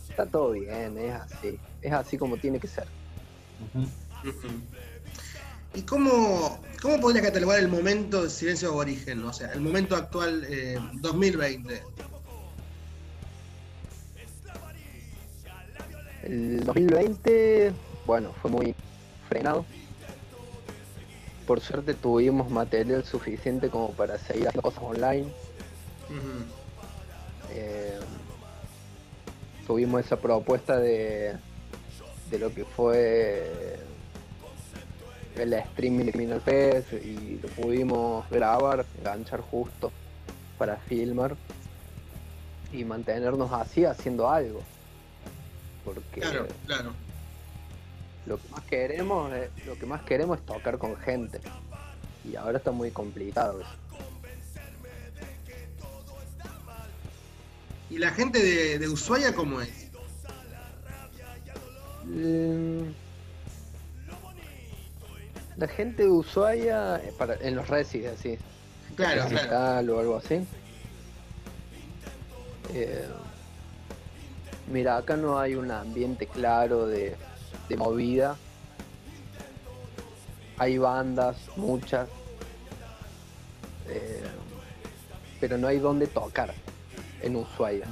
está 0.08 0.26
todo 0.26 0.52
bien, 0.52 0.98
es 0.98 1.14
así. 1.14 1.58
Es 1.80 1.92
así 1.92 2.18
como 2.18 2.36
tiene 2.36 2.60
que 2.60 2.68
ser. 2.68 2.86
¿Y 5.74 5.82
cómo, 5.82 6.60
cómo 6.82 7.00
podrías 7.00 7.24
catalogar 7.24 7.58
el 7.58 7.68
momento 7.68 8.24
de 8.24 8.30
silencio 8.30 8.68
aborigen? 8.68 9.24
O 9.24 9.32
sea, 9.32 9.52
el 9.52 9.60
momento 9.60 9.96
actual, 9.96 10.44
eh, 10.48 10.78
2020. 10.94 11.82
El 16.22 16.64
2020, 16.64 17.72
bueno, 18.06 18.32
fue 18.40 18.50
muy 18.50 18.74
frenado. 19.28 19.64
Por 21.46 21.60
suerte 21.60 21.94
tuvimos 21.94 22.50
material 22.50 23.04
suficiente 23.04 23.68
como 23.68 23.90
para 23.90 24.18
seguir 24.18 24.48
haciendo 24.48 24.62
cosas 24.62 24.82
online. 24.82 25.26
Eh, 27.54 27.98
tuvimos 29.66 30.04
esa 30.04 30.16
propuesta 30.16 30.78
de, 30.78 31.36
de 32.30 32.38
lo 32.38 32.54
que 32.54 32.64
fue 32.64 33.80
el 35.36 35.52
streaming 35.52 36.04
de 36.06 36.12
Criminal 36.12 36.40
Fest 36.40 36.92
y 36.92 37.40
lo 37.42 37.48
pudimos 37.48 38.28
grabar, 38.30 38.84
enganchar 38.98 39.40
justo 39.40 39.90
para 40.58 40.76
filmar 40.76 41.36
y 42.72 42.84
mantenernos 42.84 43.52
así 43.52 43.84
haciendo 43.84 44.30
algo. 44.30 44.62
Porque 45.84 46.20
Claro, 46.20 46.46
claro. 46.66 46.92
lo 48.26 48.36
que 48.38 48.48
más 48.50 48.62
queremos 48.64 49.32
es, 49.32 49.66
lo 49.66 49.74
que 49.78 49.86
más 49.86 50.02
queremos 50.02 50.38
es 50.38 50.46
tocar 50.46 50.78
con 50.78 50.96
gente. 50.96 51.40
Y 52.24 52.36
ahora 52.36 52.58
está 52.58 52.70
muy 52.70 52.90
complicado 52.90 53.60
eso. 53.60 53.70
¿Y 57.90 57.98
la 57.98 58.10
gente 58.12 58.42
de, 58.42 58.78
de 58.78 58.88
Ushuaia 58.88 59.34
cómo 59.34 59.60
es? 59.60 59.68
Mm, 62.04 62.90
La 65.56 65.68
gente 65.68 66.04
de 66.04 66.08
Ushuaia, 66.08 66.96
eh, 66.96 67.12
para, 67.18 67.34
en 67.36 67.54
los 67.54 67.68
resis, 67.68 68.06
así, 68.06 68.38
Claro, 68.96 69.26
claro. 69.28 69.96
o 69.96 70.00
algo 70.00 70.16
así. 70.16 70.44
Eh, 72.74 73.06
mira, 74.66 74.96
acá 74.96 75.16
no 75.16 75.38
hay 75.38 75.54
un 75.54 75.70
ambiente 75.70 76.26
claro 76.26 76.86
de, 76.86 77.16
de 77.68 77.76
movida. 77.76 78.36
Hay 80.58 80.78
bandas, 80.78 81.36
muchas. 81.56 82.08
eh, 83.88 84.22
pero 85.40 85.58
no 85.58 85.66
hay 85.66 85.78
donde 85.78 86.06
tocar 86.06 86.54
en 87.20 87.36
Ushuaia. 87.36 87.86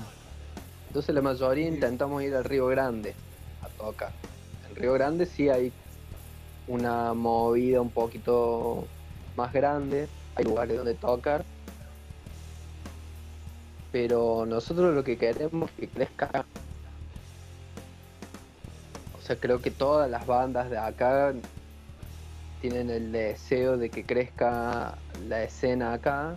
Entonces 0.87 1.15
la 1.15 1.21
mayoría 1.21 1.69
intentamos 1.69 2.23
ir 2.23 2.35
al 2.35 2.45
Río 2.45 2.67
Grande 2.69 3.15
a 3.63 3.69
tocar. 3.69 4.13
En 4.69 4.77
Río 4.77 4.93
Grande 4.93 5.27
sí 5.27 5.49
hay 5.49 5.73
una 6.69 7.13
movida 7.15 7.81
un 7.81 7.91
poquito 7.91 8.87
más 9.37 9.53
grande, 9.53 10.09
hay 10.37 10.45
lugares 10.45 10.77
donde 10.77 10.95
tocar, 10.95 11.45
pero 13.91 14.47
nosotros 14.47 14.95
lo 14.95 15.03
que 15.03 15.19
queremos 15.19 15.71
es 15.71 15.77
que 15.77 15.89
crezca. 15.89 16.45
Creo 19.37 19.61
que 19.61 19.71
todas 19.71 20.11
las 20.11 20.27
bandas 20.27 20.71
de 20.71 20.79
acá 20.79 21.33
tienen 22.61 22.91
el 22.91 23.13
deseo 23.13 23.77
de 23.77 23.91
que 23.91 24.05
crezca 24.05 24.99
la 25.29 25.43
escena 25.43 25.95
acá 25.95 26.35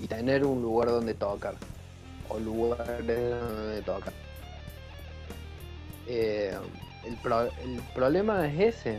y 0.00 0.06
tener 0.06 0.44
un 0.44 0.62
lugar 0.62 0.88
donde 0.88 1.14
tocar 1.14 1.54
o 2.28 2.38
lugares 2.38 3.06
donde 3.06 3.82
tocar. 3.82 4.12
Eh, 6.08 6.56
el 7.04 7.82
problema 7.94 8.46
es 8.46 8.76
ese. 8.76 8.98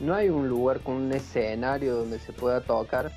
No 0.00 0.14
hay 0.14 0.28
un 0.28 0.48
lugar 0.48 0.80
con 0.80 0.96
un 0.96 1.12
escenario 1.12 1.96
donde 1.96 2.18
se 2.18 2.32
pueda 2.32 2.60
tocar 2.60 3.10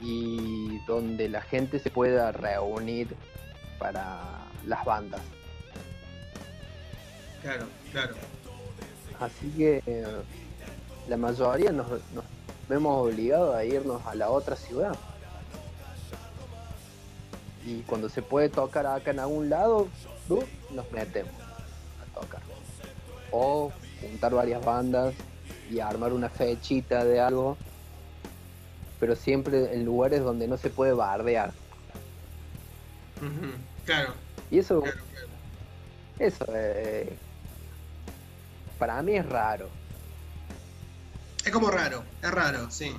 y 0.00 0.78
donde 0.86 1.28
la 1.28 1.40
gente 1.40 1.80
se 1.80 1.90
pueda 1.90 2.30
reunir 2.30 3.08
para 3.78 4.20
las 4.66 4.84
bandas. 4.84 5.20
Claro, 7.42 7.66
claro. 7.92 8.14
Así 9.20 9.50
que 9.56 9.82
eh, 9.86 10.06
la 11.08 11.16
mayoría 11.16 11.72
nos, 11.72 11.88
nos 11.88 12.24
vemos 12.68 13.06
obligados 13.06 13.54
a 13.54 13.64
irnos 13.64 14.04
a 14.06 14.14
la 14.14 14.30
otra 14.30 14.56
ciudad. 14.56 14.94
Y 17.64 17.82
cuando 17.82 18.08
se 18.08 18.22
puede 18.22 18.48
tocar 18.48 18.86
acá 18.86 19.10
en 19.10 19.20
algún 19.20 19.50
lado, 19.50 19.88
¡bu! 20.28 20.44
nos 20.70 20.90
metemos 20.92 21.32
a 22.00 22.20
tocar. 22.20 22.40
O 23.30 23.72
juntar 24.00 24.32
varias 24.34 24.64
bandas 24.64 25.14
y 25.70 25.80
armar 25.80 26.12
una 26.12 26.28
fechita 26.28 27.04
de 27.04 27.20
algo. 27.20 27.56
Pero 29.00 29.14
siempre 29.14 29.74
en 29.74 29.84
lugares 29.84 30.22
donde 30.22 30.48
no 30.48 30.56
se 30.56 30.70
puede 30.70 30.92
bardear. 30.92 31.52
Claro, 33.84 34.14
Y 34.50 34.58
eso, 34.60 34.80
claro, 34.80 34.98
claro. 35.12 35.28
eso 36.18 36.44
eh, 36.54 37.16
para 38.78 39.02
mí 39.02 39.16
es 39.16 39.26
raro. 39.26 39.70
Es 41.44 41.52
como 41.52 41.70
raro, 41.70 42.04
es 42.22 42.30
raro, 42.30 42.70
sí. 42.70 42.94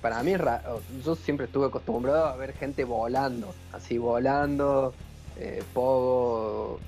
Para 0.00 0.22
mí 0.22 0.32
es 0.32 0.40
raro. 0.40 0.82
Yo 1.04 1.14
siempre 1.14 1.46
estuve 1.46 1.66
acostumbrado 1.66 2.26
a 2.26 2.36
ver 2.36 2.54
gente 2.54 2.84
volando, 2.84 3.54
así 3.70 3.98
volando, 3.98 4.96
eh, 5.36 5.64
pogo. 5.72 6.80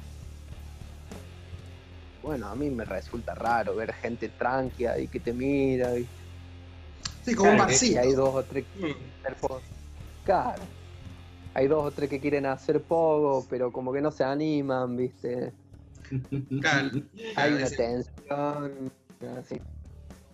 Bueno, 2.23 2.49
a 2.49 2.57
mí 2.57 2.71
me 2.71 2.85
resulta 2.85 3.35
raro 3.35 3.75
ver 3.77 3.93
gente 3.95 4.31
tranquila 4.31 4.99
y 4.99 5.09
que 5.09 5.21
te 5.21 5.33
mira 5.33 5.97
y, 5.99 6.09
Sí, 7.25 7.35
como 7.35 7.51
un 7.51 7.57
Claro, 7.57 7.71
barcito. 7.71 8.01
hay 8.01 8.13
dos 8.13 8.35
o 8.35 8.45
tres 8.45 8.67
Mm. 8.75 8.93
Claro. 10.25 10.69
Hay 11.55 11.69
dos 11.69 11.85
o 11.85 11.91
tres 11.93 12.11
que 12.11 12.19
quieren 12.21 12.47
hacer 12.47 12.81
pogo, 12.83 13.47
pero 13.49 13.71
como 13.73 13.93
que 13.93 14.01
no 14.01 14.11
se 14.11 14.25
animan, 14.25 14.97
¿viste? 14.97 15.53
Claro, 16.61 16.91
Hay 17.37 17.53
una 17.53 17.65
ese- 17.67 17.77
tensión, 17.77 18.93
así. 19.39 19.61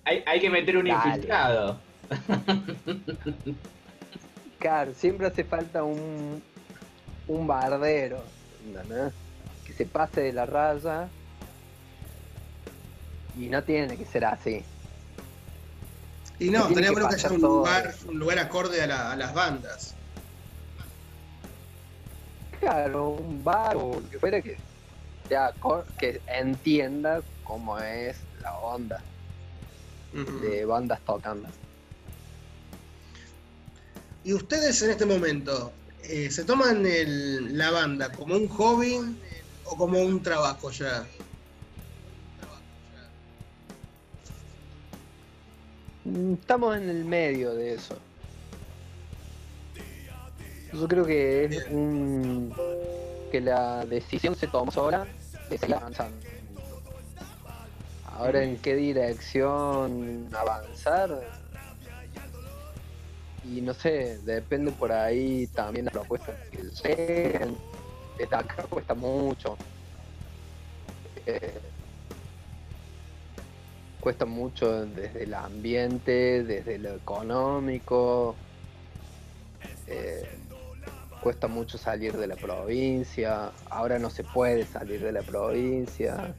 Hay, 0.04 0.22
hay 0.26 0.40
que 0.40 0.50
meter 0.50 0.76
un 0.78 0.86
Dale. 0.88 1.08
infiltrado. 1.10 1.78
Claro, 4.58 4.92
siempre 4.94 5.26
hace 5.26 5.44
falta 5.44 5.84
un, 5.84 6.42
un 7.28 7.46
bardero. 7.46 8.22
Que 9.66 9.72
se 9.72 9.86
pase 9.86 10.20
de 10.22 10.32
la 10.32 10.44
raya 10.46 11.08
Y 13.38 13.46
no 13.48 13.62
tiene 13.62 13.96
que 13.96 14.04
ser 14.04 14.24
así. 14.24 14.62
Y 16.38 16.50
no, 16.50 16.66
que 16.68 16.90
bueno 16.90 17.08
que 17.08 17.14
haya 17.14 17.30
un 17.30 17.40
lugar, 17.40 17.94
un 18.08 18.18
lugar 18.18 18.38
acorde 18.38 18.82
a, 18.82 18.86
la- 18.86 19.12
a 19.12 19.16
las 19.16 19.34
bandas. 19.34 19.94
Claro, 22.60 23.08
un 23.10 23.42
bar 23.42 23.76
o 23.76 24.00
lo 24.00 24.08
que 24.08 24.18
fuera 24.18 24.40
que, 24.42 24.58
sea 25.28 25.52
cor- 25.58 25.86
que 25.98 26.20
entienda 26.26 27.22
cómo 27.42 27.78
es 27.78 28.18
la 28.42 28.54
onda 28.58 29.02
de 30.12 30.64
bandas 30.66 31.00
tocando. 31.04 31.48
Y 34.22 34.34
ustedes 34.34 34.82
en 34.82 34.90
este 34.90 35.06
momento, 35.06 35.72
eh, 36.04 36.30
¿se 36.30 36.44
toman 36.44 36.84
el- 36.84 37.56
la 37.56 37.70
banda 37.70 38.12
como 38.14 38.34
un 38.36 38.48
hobby 38.48 38.98
o 39.64 39.76
como 39.76 40.00
un 40.00 40.22
trabajo 40.22 40.70
ya? 40.70 41.06
Mm, 46.04 46.34
Estamos 46.34 46.76
en 46.76 46.88
el 46.88 47.04
medio 47.04 47.54
de 47.54 47.74
eso. 47.74 47.96
Yo 50.72 50.88
creo 50.88 51.04
que 51.04 51.44
es 51.44 51.66
un 51.70 52.54
que 53.30 53.40
la 53.40 53.84
decisión 53.86 54.34
se 54.34 54.46
tomó 54.46 54.70
sola 54.72 55.06
de 55.48 55.58
seguir 55.58 55.76
avanzando. 55.76 56.16
Ahora 58.04 58.42
en 58.42 58.58
qué 58.58 58.74
dirección 58.76 60.28
avanzar 60.32 61.20
y 63.44 63.60
no 63.62 63.72
sé, 63.74 64.18
depende 64.24 64.70
por 64.72 64.92
ahí 64.92 65.46
también 65.48 65.86
las 65.86 65.92
propuestas 65.92 66.36
que 66.50 66.62
lleguen. 66.62 67.56
Desde 68.18 68.36
acá 68.36 68.64
cuesta 68.64 68.94
mucho. 68.94 69.56
Eh, 71.26 71.60
cuesta 74.00 74.24
mucho 74.26 74.86
desde 74.86 75.24
el 75.24 75.34
ambiente, 75.34 76.44
desde 76.44 76.78
lo 76.78 76.94
económico. 76.94 78.36
eh, 79.86 80.39
cuesta 81.20 81.46
mucho 81.48 81.78
salir 81.78 82.16
de 82.16 82.26
la 82.26 82.36
provincia. 82.36 83.52
Ahora 83.68 83.98
no 83.98 84.10
se 84.10 84.24
puede 84.24 84.64
salir 84.66 85.00
de 85.02 85.12
la 85.12 85.22
provincia. 85.22 86.34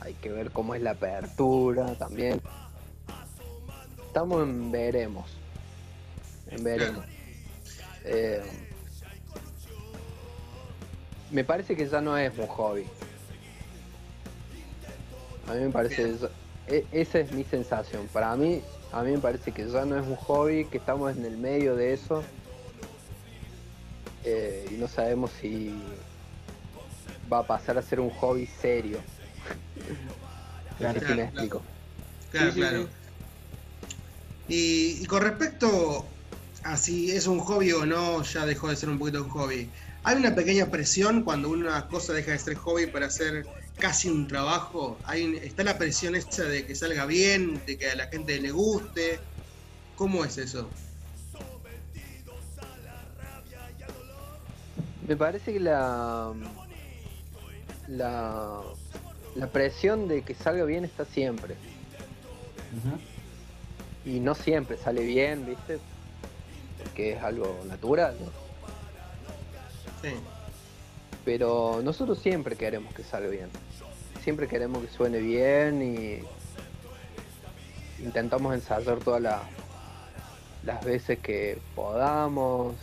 Hay 0.00 0.14
que 0.14 0.30
ver 0.30 0.50
cómo 0.50 0.74
es 0.74 0.80
la 0.82 0.92
apertura 0.92 1.94
también. 1.96 2.40
Estamos 4.06 4.42
en 4.42 4.70
veremos. 4.72 5.30
En 6.50 6.64
veremos. 6.64 7.04
Eh, 8.04 8.42
me 11.30 11.44
parece 11.44 11.76
que 11.76 11.86
ya 11.86 12.00
no 12.00 12.16
es 12.16 12.36
un 12.38 12.46
hobby. 12.46 12.86
A 15.46 15.54
mí 15.54 15.60
me 15.60 15.70
parece. 15.70 16.16
ya- 16.18 16.30
e- 16.66 16.86
esa 16.92 17.18
es 17.18 17.32
mi 17.32 17.44
sensación. 17.44 18.06
Para 18.12 18.34
mí, 18.36 18.62
a 18.92 19.02
mí 19.02 19.12
me 19.12 19.18
parece 19.18 19.52
que 19.52 19.68
ya 19.68 19.84
no 19.84 19.98
es 19.98 20.06
un 20.06 20.16
hobby, 20.16 20.64
que 20.64 20.78
estamos 20.78 21.16
en 21.16 21.24
el 21.24 21.36
medio 21.36 21.76
de 21.76 21.92
eso. 21.92 22.22
Eh, 24.22 24.68
y 24.72 24.78
no 24.78 24.88
sabemos 24.88 25.32
si 25.34 26.06
va 27.32 27.38
a 27.40 27.46
pasar 27.46 27.78
a 27.78 27.82
ser 27.82 28.00
un 28.00 28.10
hobby 28.10 28.46
serio. 28.46 29.06
No 30.78 30.88
sé 30.88 31.00
si 31.00 31.14
me 31.14 31.22
Claro, 31.22 31.24
explico. 31.24 31.64
Claro, 32.30 32.52
Sí, 32.52 32.52
sí, 32.52 32.66
claro. 32.68 32.90
Y, 34.46 35.02
y 35.02 35.06
con 35.06 35.22
respecto 35.22 36.18
a 36.62 36.76
si 36.76 37.10
es 37.12 37.26
un 37.26 37.38
hobby 37.40 37.72
o 37.72 37.86
no, 37.86 38.22
ya 38.22 38.44
dejó 38.46 38.68
de 38.68 38.76
ser 38.76 38.88
un 38.90 38.98
poquito 38.98 39.22
un 39.22 39.30
hobby. 39.30 39.72
¿Hay 40.02 40.16
una 40.16 40.34
pequeña 40.34 40.70
presión 40.70 41.22
cuando 41.24 41.50
una 41.50 41.88
cosa 41.88 42.12
deja 42.12 42.32
de 42.32 42.38
ser 42.38 42.56
hobby 42.56 42.88
para 42.90 43.10
ser 43.10 43.50
casi 43.78 44.08
un 44.08 44.26
trabajo? 44.26 45.00
¿Hay, 45.04 45.36
¿Está 45.42 45.62
la 45.64 45.78
presión 45.78 46.14
esa 46.16 46.44
de 46.44 46.66
que 46.66 46.74
salga 46.74 47.06
bien, 47.06 47.64
de 47.64 47.78
que 47.78 47.90
a 47.90 47.94
la 47.96 48.08
gente 48.08 48.40
le 48.40 48.50
guste? 48.50 49.28
¿Cómo 49.94 50.24
es 50.24 50.38
eso? 50.38 50.80
Me 55.10 55.16
parece 55.16 55.52
que 55.52 55.60
la, 55.60 56.32
la 57.88 58.62
la 59.34 59.46
presión 59.46 60.08
de 60.08 60.22
que 60.22 60.34
salga 60.34 60.64
bien 60.64 60.84
está 60.84 61.04
siempre 61.04 61.54
y 64.04 64.20
no 64.20 64.34
siempre 64.34 64.76
sale 64.76 65.02
bien, 65.02 65.46
¿viste? 65.46 65.78
Porque 66.82 67.12
es 67.12 67.22
algo 67.22 67.60
natural, 67.66 68.16
¿no? 68.20 68.26
Sí. 70.02 70.14
Pero 71.24 71.80
nosotros 71.82 72.18
siempre 72.18 72.56
queremos 72.56 72.94
que 72.94 73.02
salga 73.02 73.28
bien. 73.28 73.50
Siempre 74.22 74.48
queremos 74.48 74.84
que 74.84 74.90
suene 74.90 75.18
bien 75.18 75.82
y 75.82 78.02
intentamos 78.02 78.54
ensayar 78.54 78.98
todas 78.98 79.20
las, 79.20 79.42
las 80.64 80.84
veces 80.84 81.18
que 81.18 81.58
podamos, 81.74 82.74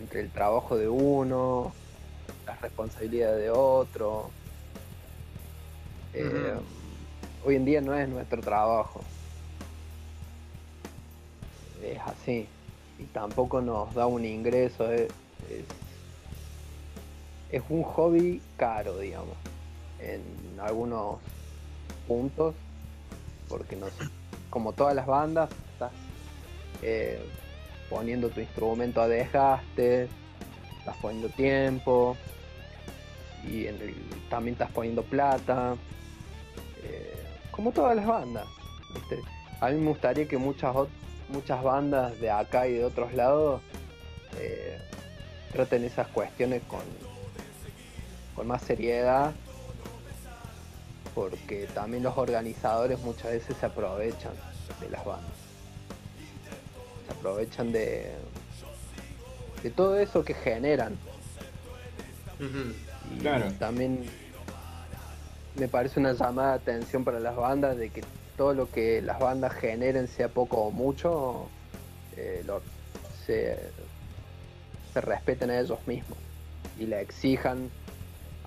entre 0.00 0.20
el 0.20 0.30
trabajo 0.30 0.76
de 0.76 0.88
uno, 0.88 1.72
las 2.46 2.60
responsabilidades 2.60 3.42
de 3.42 3.50
otro. 3.50 4.30
Eh, 6.14 6.54
hoy 7.44 7.56
en 7.56 7.64
día 7.64 7.80
no 7.80 7.94
es 7.94 8.08
nuestro 8.08 8.40
trabajo. 8.40 9.02
Es 11.82 11.98
así. 12.00 12.48
Y 12.98 13.04
tampoco 13.04 13.60
nos 13.60 13.94
da 13.94 14.06
un 14.06 14.24
ingreso. 14.24 14.90
Es, 14.90 15.10
es, 15.50 15.64
es 17.52 17.62
un 17.68 17.82
hobby 17.82 18.42
caro, 18.56 18.98
digamos. 18.98 19.36
En 20.00 20.22
algunos 20.60 21.18
puntos. 22.08 22.54
Porque 23.48 23.76
no 23.76 23.86
sé, 23.86 24.04
como 24.48 24.72
todas 24.72 24.94
las 24.94 25.06
bandas, 25.06 25.50
estás 25.72 25.90
eh, 26.82 27.20
poniendo 27.90 28.30
tu 28.30 28.40
instrumento 28.40 29.02
a 29.02 29.08
desgaste, 29.08 30.08
estás 30.78 30.96
poniendo 31.02 31.28
tiempo 31.30 32.16
y 33.44 33.66
también 34.30 34.54
estás 34.54 34.70
poniendo 34.70 35.02
plata. 35.02 35.74
eh, 36.84 37.14
como 37.50 37.72
todas 37.72 37.96
las 37.96 38.06
bandas. 38.06 38.46
A 39.60 39.68
mí 39.70 39.80
me 39.80 39.88
gustaría 39.90 40.26
que 40.26 40.38
muchas 40.38 40.74
muchas 41.28 41.62
bandas 41.62 42.18
de 42.20 42.30
acá 42.30 42.66
y 42.66 42.74
de 42.74 42.84
otros 42.84 43.12
lados 43.12 43.60
eh, 44.38 44.78
traten 45.52 45.84
esas 45.84 46.08
cuestiones 46.08 46.62
con, 46.66 46.80
con 48.34 48.46
más 48.46 48.62
seriedad 48.62 49.32
porque 51.14 51.68
también 51.74 52.02
los 52.02 52.16
organizadores 52.16 52.98
muchas 53.00 53.32
veces 53.32 53.56
se 53.58 53.66
aprovechan 53.66 54.32
de 54.80 54.90
las 54.90 55.04
bandas 55.04 55.39
se 57.10 57.18
aprovechan 57.18 57.72
de 57.72 58.06
de 59.62 59.70
todo 59.70 59.98
eso 59.98 60.24
que 60.24 60.32
generan 60.34 60.96
y 62.38 63.18
Claro. 63.20 63.52
también 63.58 64.08
me 65.56 65.68
parece 65.68 66.00
una 66.00 66.12
llamada 66.14 66.52
de 66.52 66.56
atención 66.56 67.04
para 67.04 67.20
las 67.20 67.36
bandas 67.36 67.76
de 67.76 67.90
que 67.90 68.04
todo 68.38 68.54
lo 68.54 68.70
que 68.70 69.02
las 69.02 69.18
bandas 69.18 69.52
generen, 69.54 70.08
sea 70.08 70.28
poco 70.28 70.58
o 70.62 70.70
mucho, 70.70 71.48
eh, 72.16 72.42
lo- 72.46 72.62
se, 73.26 73.58
se 74.94 75.00
respeten 75.02 75.50
a 75.50 75.60
ellos 75.60 75.78
mismos 75.86 76.16
y 76.78 76.86
le 76.86 77.00
exijan 77.02 77.68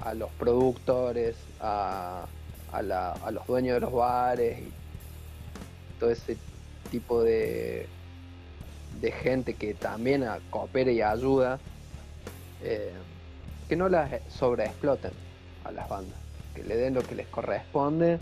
a 0.02 0.16
los 0.16 0.32
productores, 0.32 1.36
a, 1.60 2.26
a 2.72 2.82
la- 2.82 3.12
a 3.12 3.30
los 3.30 3.46
dueños 3.46 3.76
de 3.76 3.80
los 3.82 3.92
bares 3.94 4.60
y 4.60 4.72
todo 6.00 6.10
ese 6.10 6.38
tipo 6.90 7.22
de, 7.22 7.88
de 8.94 9.12
gente 9.12 9.58
que 9.58 9.76
también 9.76 10.24
a- 10.24 10.42
coopere 10.50 10.94
y 10.94 11.02
ayuda. 11.02 11.66
eh, 12.60 13.04
que 13.68 13.76
no 13.78 13.90
las 13.90 14.22
sobreexploten 14.34 15.14
a 15.62 15.72
las 15.72 15.90
bandas, 15.90 16.22
que 16.54 16.64
le 16.64 16.78
den 16.78 16.94
lo 16.96 17.06
que 17.08 17.16
les 17.16 17.30
corresponde 17.30 18.22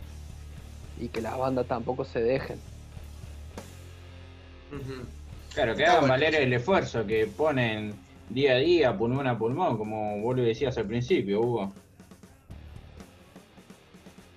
y 0.95 1.09
que 1.09 1.21
las 1.21 1.37
bandas 1.37 1.67
tampoco 1.67 2.05
se 2.05 2.21
dejen. 2.23 2.63
Claro, 5.53 5.75
que 5.75 5.85
hagan 5.85 6.07
valer 6.07 6.35
el 6.35 6.53
esfuerzo 6.53 7.05
que 7.05 7.27
ponen 7.27 8.01
día 8.27 8.53
a 8.53 8.57
día, 8.57 8.97
pulmón 8.97 9.27
a 9.27 9.37
pulmón, 9.37 9.77
como 9.77 10.21
vos 10.21 10.35
lo 10.37 10.43
decías 10.43 10.77
al 10.77 10.87
principio, 10.87 11.41
Hugo. 11.41 11.75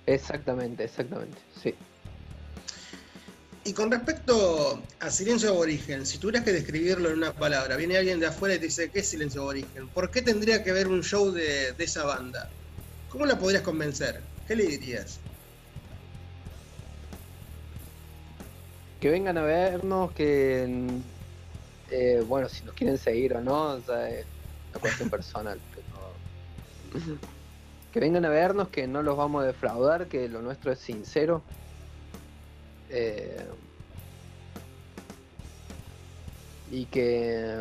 Exactamente, 0.07 0.83
exactamente, 0.83 1.43
sí. 1.49 1.79
Y 3.65 3.73
con 3.73 3.89
respecto 3.89 4.79
a 4.99 5.09
silencio 5.09 5.49
aborigen, 5.49 6.05
si 6.05 6.19
tuvieras 6.19 6.43
que 6.43 6.53
describirlo 6.53 7.09
en 7.09 7.17
una 7.17 7.33
palabra, 7.33 7.75
viene 7.75 7.97
alguien 7.97 8.19
de 8.19 8.27
afuera 8.27 8.53
y 8.53 8.59
te 8.59 8.65
dice, 8.65 8.91
¿qué 8.91 8.99
es 8.99 9.09
silencio 9.09 9.41
aborigen? 9.41 9.87
¿Por 9.87 10.11
qué 10.11 10.21
tendría 10.21 10.63
que 10.63 10.71
ver 10.71 10.87
un 10.87 11.01
show 11.01 11.31
de, 11.31 11.71
de 11.71 11.83
esa 11.83 12.05
banda? 12.05 12.47
¿Cómo 13.09 13.25
la 13.25 13.39
podrías 13.39 13.63
convencer? 13.63 14.21
¿Qué 14.47 14.55
le 14.55 14.65
dirías? 14.65 15.19
Que 18.99 19.09
vengan 19.09 19.39
a 19.39 19.41
vernos, 19.41 20.11
que 20.11 21.01
eh, 21.89 22.23
bueno, 22.27 22.49
si 22.49 22.63
nos 22.65 22.75
quieren 22.75 22.99
seguir 22.99 23.33
o 23.33 23.41
no, 23.41 23.79
ya 23.79 24.09
es 24.09 24.27
una 24.69 24.79
cuestión 24.79 25.09
personal, 25.11 25.59
pero 25.73 27.15
que 27.91 27.99
vengan 27.99 28.25
a 28.25 28.29
vernos, 28.29 28.67
que 28.69 28.87
no 28.87 29.01
los 29.01 29.17
vamos 29.17 29.43
a 29.43 29.47
defraudar, 29.47 30.07
que 30.07 30.29
lo 30.29 30.41
nuestro 30.43 30.71
es 30.71 30.77
sincero. 30.79 31.41
Eh, 32.97 33.45
y 36.71 36.85
que 36.85 37.53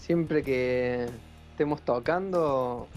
siempre 0.00 0.42
que 0.42 1.10
estemos 1.50 1.82
tocando 1.82 2.88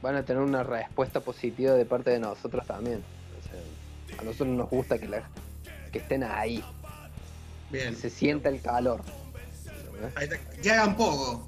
van 0.00 0.16
a 0.16 0.24
tener 0.24 0.42
una 0.42 0.62
respuesta 0.62 1.20
positiva 1.20 1.74
de 1.74 1.84
parte 1.84 2.10
de 2.10 2.18
nosotros 2.18 2.66
también. 2.66 3.04
O 3.38 3.42
sea, 3.42 4.18
a 4.20 4.24
nosotros 4.24 4.48
nos 4.48 4.70
gusta 4.70 4.98
que, 4.98 5.06
la- 5.06 5.28
que 5.92 5.98
estén 5.98 6.24
ahí, 6.24 6.64
Bien. 7.70 7.94
se 7.94 8.08
sienta 8.08 8.48
el 8.48 8.62
calor. 8.62 9.02
Que 10.62 10.70
hagan 10.70 10.96
poco. 10.96 11.46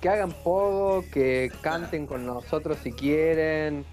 Que 0.00 0.08
hagan 0.08 0.32
poco, 0.42 1.04
que 1.12 1.52
canten 1.60 2.06
con 2.06 2.24
nosotros 2.26 2.78
si 2.82 2.92
quieren, 2.92 3.84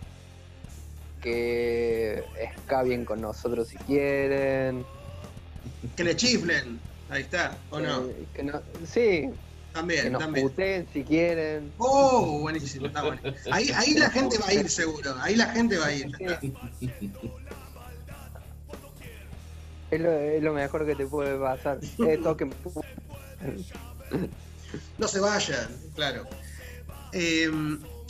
que 1.24 2.24
escabien 2.40 3.06
con 3.06 3.22
nosotros 3.22 3.70
si 3.70 3.78
quieren. 3.78 4.86
Que 5.96 6.04
le 6.04 6.16
chiflen. 6.16 6.80
Ahí 7.10 7.22
está. 7.24 7.58
¿O 7.72 7.80
no? 7.80 8.06
eh, 8.08 8.26
que 8.34 8.44
no- 8.44 8.62
sí, 8.86 9.00
que 9.30 9.34
También, 9.74 10.12
nos 10.12 10.22
también. 10.22 10.48
puteen 10.48 10.88
si 10.92 11.04
quieren. 11.04 11.72
Oh, 11.78 12.40
buenísimo, 12.42 12.88
está 12.88 13.04
bueno. 13.04 13.22
Ahí, 13.52 13.70
ahí 13.76 13.94
la 13.94 14.10
gente 14.10 14.38
va 14.38 14.48
a 14.48 14.54
ir 14.54 14.70
seguro. 14.70 15.16
Ahí 15.22 15.36
la 15.36 15.48
gente 15.48 15.78
va 15.78 15.88
a 15.88 15.94
ir. 15.94 16.12
Es 19.92 20.02
lo, 20.02 20.12
es 20.12 20.44
lo 20.44 20.54
mejor 20.54 20.86
que 20.86 20.96
te 20.96 21.06
puede 21.06 21.38
pasar. 21.40 21.80
Eh, 22.00 22.18
toquen. 22.22 22.54
No 24.98 25.08
se 25.08 25.20
vayan, 25.20 25.68
claro. 25.96 26.26
Eh, 27.12 27.50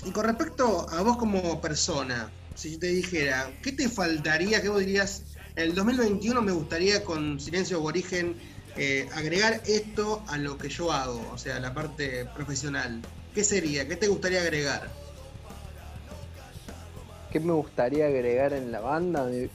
y 0.06 0.12
con 0.12 0.26
respecto 0.26 0.88
a 0.90 1.02
vos 1.02 1.18
como 1.18 1.60
persona, 1.60 2.30
si 2.56 2.74
yo 2.74 2.80
te 2.80 2.88
dijera, 2.88 3.52
¿qué 3.62 3.72
te 3.72 3.90
faltaría? 3.90 4.62
¿Qué 4.62 4.70
vos 4.70 4.80
dirías? 4.80 5.24
En 5.56 5.70
el 5.70 5.76
2021 5.76 6.42
me 6.42 6.52
gustaría 6.52 7.04
con 7.04 7.40
Silencio 7.40 7.78
Aborigen 7.78 8.36
eh, 8.76 9.08
agregar 9.14 9.62
esto 9.68 10.24
a 10.28 10.38
lo 10.38 10.58
que 10.58 10.70
yo 10.70 10.92
hago, 10.92 11.30
o 11.32 11.38
sea, 11.38 11.60
la 11.60 11.74
parte 11.74 12.26
profesional. 12.26 13.02
¿Qué 13.34 13.44
sería? 13.44 13.88
¿Qué 13.88 13.96
te 13.96 14.08
gustaría 14.08 14.42
agregar? 14.42 14.90
¿Qué 17.32 17.40
me 17.40 17.54
gustaría 17.54 18.06
agregar 18.08 18.54
en 18.54 18.72
la 18.72 18.80
banda? 18.80 19.26
Me, 19.26 19.50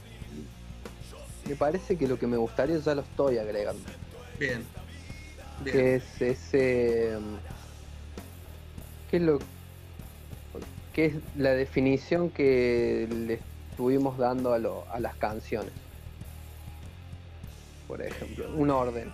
me 1.48 1.56
parece 1.56 1.96
que 1.96 2.08
lo 2.08 2.18
que 2.18 2.26
me 2.26 2.36
gustaría 2.36 2.78
ya 2.78 2.94
lo 2.94 3.02
estoy 3.02 3.38
agregando. 3.38 3.82
Bien. 4.38 4.64
Bien. 5.64 5.76
Que 5.76 5.94
es 5.96 6.04
ese. 6.20 7.16
mm, 7.18 7.36
¿Qué 9.10 9.16
es 9.16 9.22
lo.? 9.22 9.57
¿Qué 10.92 11.06
es 11.06 11.14
la 11.36 11.50
definición 11.52 12.30
que 12.30 13.06
le 13.10 13.40
estuvimos 13.70 14.18
dando 14.18 14.52
a, 14.52 14.58
lo- 14.58 14.84
a 14.90 14.98
las 15.00 15.14
canciones? 15.16 15.72
Por 17.86 18.02
ejemplo, 18.02 18.46
un 18.54 18.70
orden. 18.70 19.10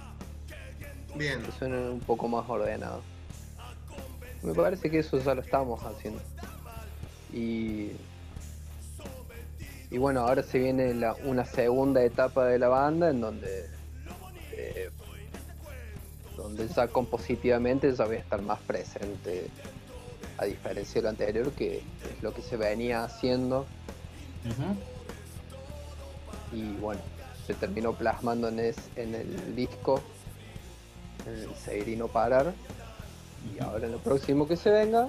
Bien. 1.14 1.42
que 1.42 1.52
suene 1.52 1.78
un 1.90 2.00
poco 2.00 2.26
más 2.26 2.48
ordenado. 2.48 3.00
Me 4.42 4.52
parece 4.52 4.90
que 4.90 4.98
eso 4.98 5.18
ya 5.22 5.34
lo 5.34 5.42
estamos 5.42 5.80
haciendo. 5.84 6.20
Y, 7.32 7.92
y 9.90 9.98
bueno, 9.98 10.20
ahora 10.20 10.42
se 10.42 10.58
viene 10.58 10.92
la- 10.94 11.14
una 11.24 11.44
segunda 11.44 12.02
etapa 12.02 12.46
de 12.46 12.58
la 12.58 12.68
banda 12.68 13.10
en 13.10 13.20
donde, 13.20 13.66
eh, 14.52 14.90
donde 16.36 16.66
ya 16.68 16.88
compositivamente 16.88 17.92
ya 17.94 18.04
voy 18.06 18.16
a 18.16 18.18
estar 18.18 18.42
más 18.42 18.58
presente, 18.60 19.46
a 20.38 20.44
diferencia 20.44 20.94
de 21.00 21.02
lo 21.02 21.08
anterior, 21.10 21.52
que 21.52 21.78
es 21.78 22.22
lo 22.22 22.32
que 22.34 22.42
se 22.42 22.56
venía 22.56 23.04
haciendo 23.04 23.66
y 26.52 26.74
bueno, 26.76 27.00
se 27.46 27.54
terminó 27.54 27.92
plasmando 27.92 28.48
en, 28.48 28.58
es- 28.60 28.88
en 28.96 29.14
el 29.14 29.54
disco, 29.56 30.02
en 31.26 31.34
el 31.34 31.54
Seguir 31.56 31.88
y 31.88 31.96
No 31.96 32.08
Parar. 32.08 32.52
Y 33.54 33.62
ahora 33.62 33.86
en 33.86 33.92
lo 33.92 33.98
próximo 33.98 34.48
que 34.48 34.56
se 34.56 34.70
venga, 34.70 35.08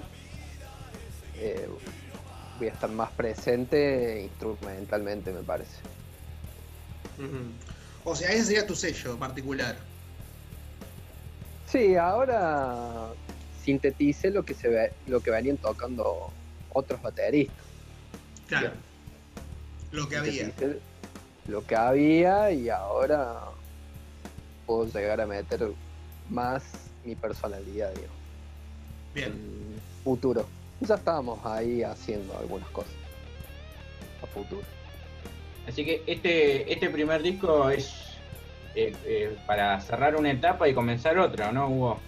eh, 1.37 1.67
voy 2.59 2.67
a 2.67 2.71
estar 2.71 2.89
más 2.89 3.09
presente 3.11 4.23
instrumentalmente, 4.23 5.31
me 5.31 5.41
parece. 5.43 5.77
O 8.03 8.15
sea, 8.15 8.29
ese 8.31 8.45
sería 8.45 8.67
tu 8.67 8.75
sello 8.75 9.17
particular. 9.17 9.75
Sí, 11.67 11.95
ahora 11.95 13.07
sinteticé 13.65 14.29
lo 14.29 14.43
que 14.43 14.53
se 14.53 14.69
ve, 14.69 14.93
lo 15.07 15.19
que 15.19 15.31
venían 15.31 15.57
tocando 15.57 16.31
otros 16.71 17.01
bateristas. 17.01 17.65
Claro. 18.47 18.71
Lo 19.91 20.07
que 20.07 20.17
había. 20.17 20.51
Lo 21.47 21.65
que 21.65 21.75
había 21.75 22.51
y 22.51 22.69
ahora 22.69 23.39
puedo 24.65 24.85
llegar 24.85 25.21
a 25.21 25.25
meter 25.25 25.67
más 26.29 26.63
mi 27.03 27.15
personalidad, 27.15 27.89
digamos. 27.93 28.17
Bien. 29.13 29.31
en 29.31 29.81
futuro. 30.03 30.45
Ya 30.81 30.95
estábamos 30.95 31.43
ahí 31.45 31.83
haciendo 31.83 32.37
algunas 32.37 32.67
cosas 32.69 32.91
a 34.21 34.27
futuro. 34.27 34.63
Así 35.67 35.85
que 35.85 36.03
este, 36.05 36.71
este 36.71 36.89
primer 36.89 37.23
disco 37.23 37.69
es 37.69 37.91
eh, 38.75 38.93
eh, 39.05 39.37
para 39.47 39.79
cerrar 39.81 40.15
una 40.15 40.31
etapa 40.31 40.67
y 40.67 40.73
comenzar 40.73 41.17
otra, 41.17 41.51
¿no, 41.51 41.69
Hugo? 41.69 41.99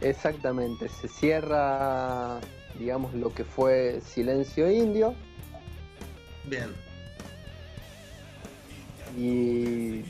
Exactamente, 0.00 0.88
se 0.88 1.08
cierra, 1.08 2.38
digamos, 2.78 3.14
lo 3.14 3.32
que 3.32 3.44
fue 3.44 4.00
Silencio 4.02 4.70
Indio 4.70 5.14
Bien. 6.44 6.74
y 9.16 10.04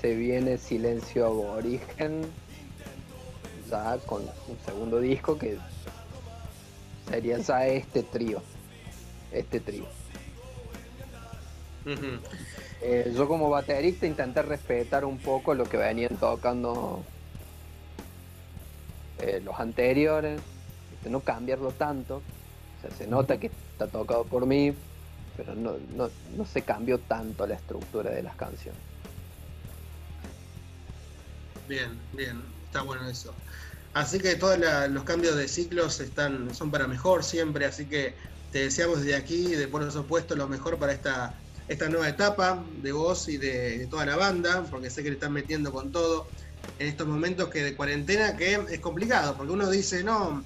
se 0.00 0.14
viene 0.14 0.56
Silencio 0.56 1.26
Aborigen 1.26 2.22
ya 3.68 3.98
con 4.06 4.22
un 4.22 4.58
segundo 4.64 5.00
disco 5.00 5.36
que 5.36 5.58
sería 7.08 7.38
ya 7.38 7.66
este 7.66 8.02
trío. 8.02 8.42
Este 9.32 9.60
trío. 9.60 9.84
Eh, 12.82 13.12
yo 13.14 13.28
como 13.28 13.48
baterista 13.48 14.06
intenté 14.06 14.42
respetar 14.42 15.04
un 15.04 15.18
poco 15.18 15.54
lo 15.54 15.64
que 15.64 15.76
venían 15.76 16.16
tocando 16.16 17.04
eh, 19.26 19.40
los 19.44 19.58
anteriores, 19.58 20.40
¿viste? 20.92 21.10
no 21.10 21.20
cambiarlo 21.20 21.72
tanto. 21.72 22.22
Se 22.96 23.06
nota 23.08 23.38
que 23.38 23.50
está 23.72 23.88
tocado 23.88 24.24
por 24.24 24.46
mí, 24.46 24.72
pero 25.36 25.56
no, 25.56 25.74
no, 25.96 26.08
no 26.36 26.46
se 26.46 26.62
cambió 26.62 26.98
tanto 26.98 27.44
la 27.46 27.56
estructura 27.56 28.10
de 28.10 28.22
las 28.22 28.36
canciones. 28.36 28.80
Bien, 31.68 31.98
bien, 32.12 32.40
está 32.66 32.82
bueno 32.82 33.08
eso. 33.08 33.34
Así 33.92 34.20
que 34.20 34.36
todos 34.36 34.58
los 34.90 35.02
cambios 35.02 35.36
de 35.36 35.48
ciclos 35.48 35.98
están, 36.00 36.54
son 36.54 36.70
para 36.70 36.86
mejor 36.86 37.24
siempre, 37.24 37.64
así 37.64 37.86
que 37.86 38.14
te 38.52 38.60
deseamos 38.60 39.00
desde 39.00 39.16
aquí, 39.16 39.54
de 39.54 39.66
por 39.66 39.90
supuesto, 39.90 40.36
lo 40.36 40.46
mejor 40.46 40.78
para 40.78 40.92
esta, 40.92 41.34
esta 41.66 41.88
nueva 41.88 42.08
etapa 42.08 42.62
de 42.82 42.92
vos 42.92 43.28
y 43.28 43.38
de, 43.38 43.78
de 43.78 43.86
toda 43.86 44.06
la 44.06 44.16
banda, 44.16 44.64
porque 44.70 44.90
sé 44.90 45.02
que 45.02 45.08
le 45.08 45.14
están 45.14 45.32
metiendo 45.32 45.72
con 45.72 45.90
todo 45.90 46.28
en 46.78 46.88
estos 46.88 47.06
momentos 47.06 47.48
que 47.48 47.62
de 47.62 47.76
cuarentena 47.76 48.36
que 48.36 48.54
es 48.70 48.80
complicado, 48.80 49.36
porque 49.36 49.52
uno 49.52 49.70
dice, 49.70 50.04
no, 50.04 50.44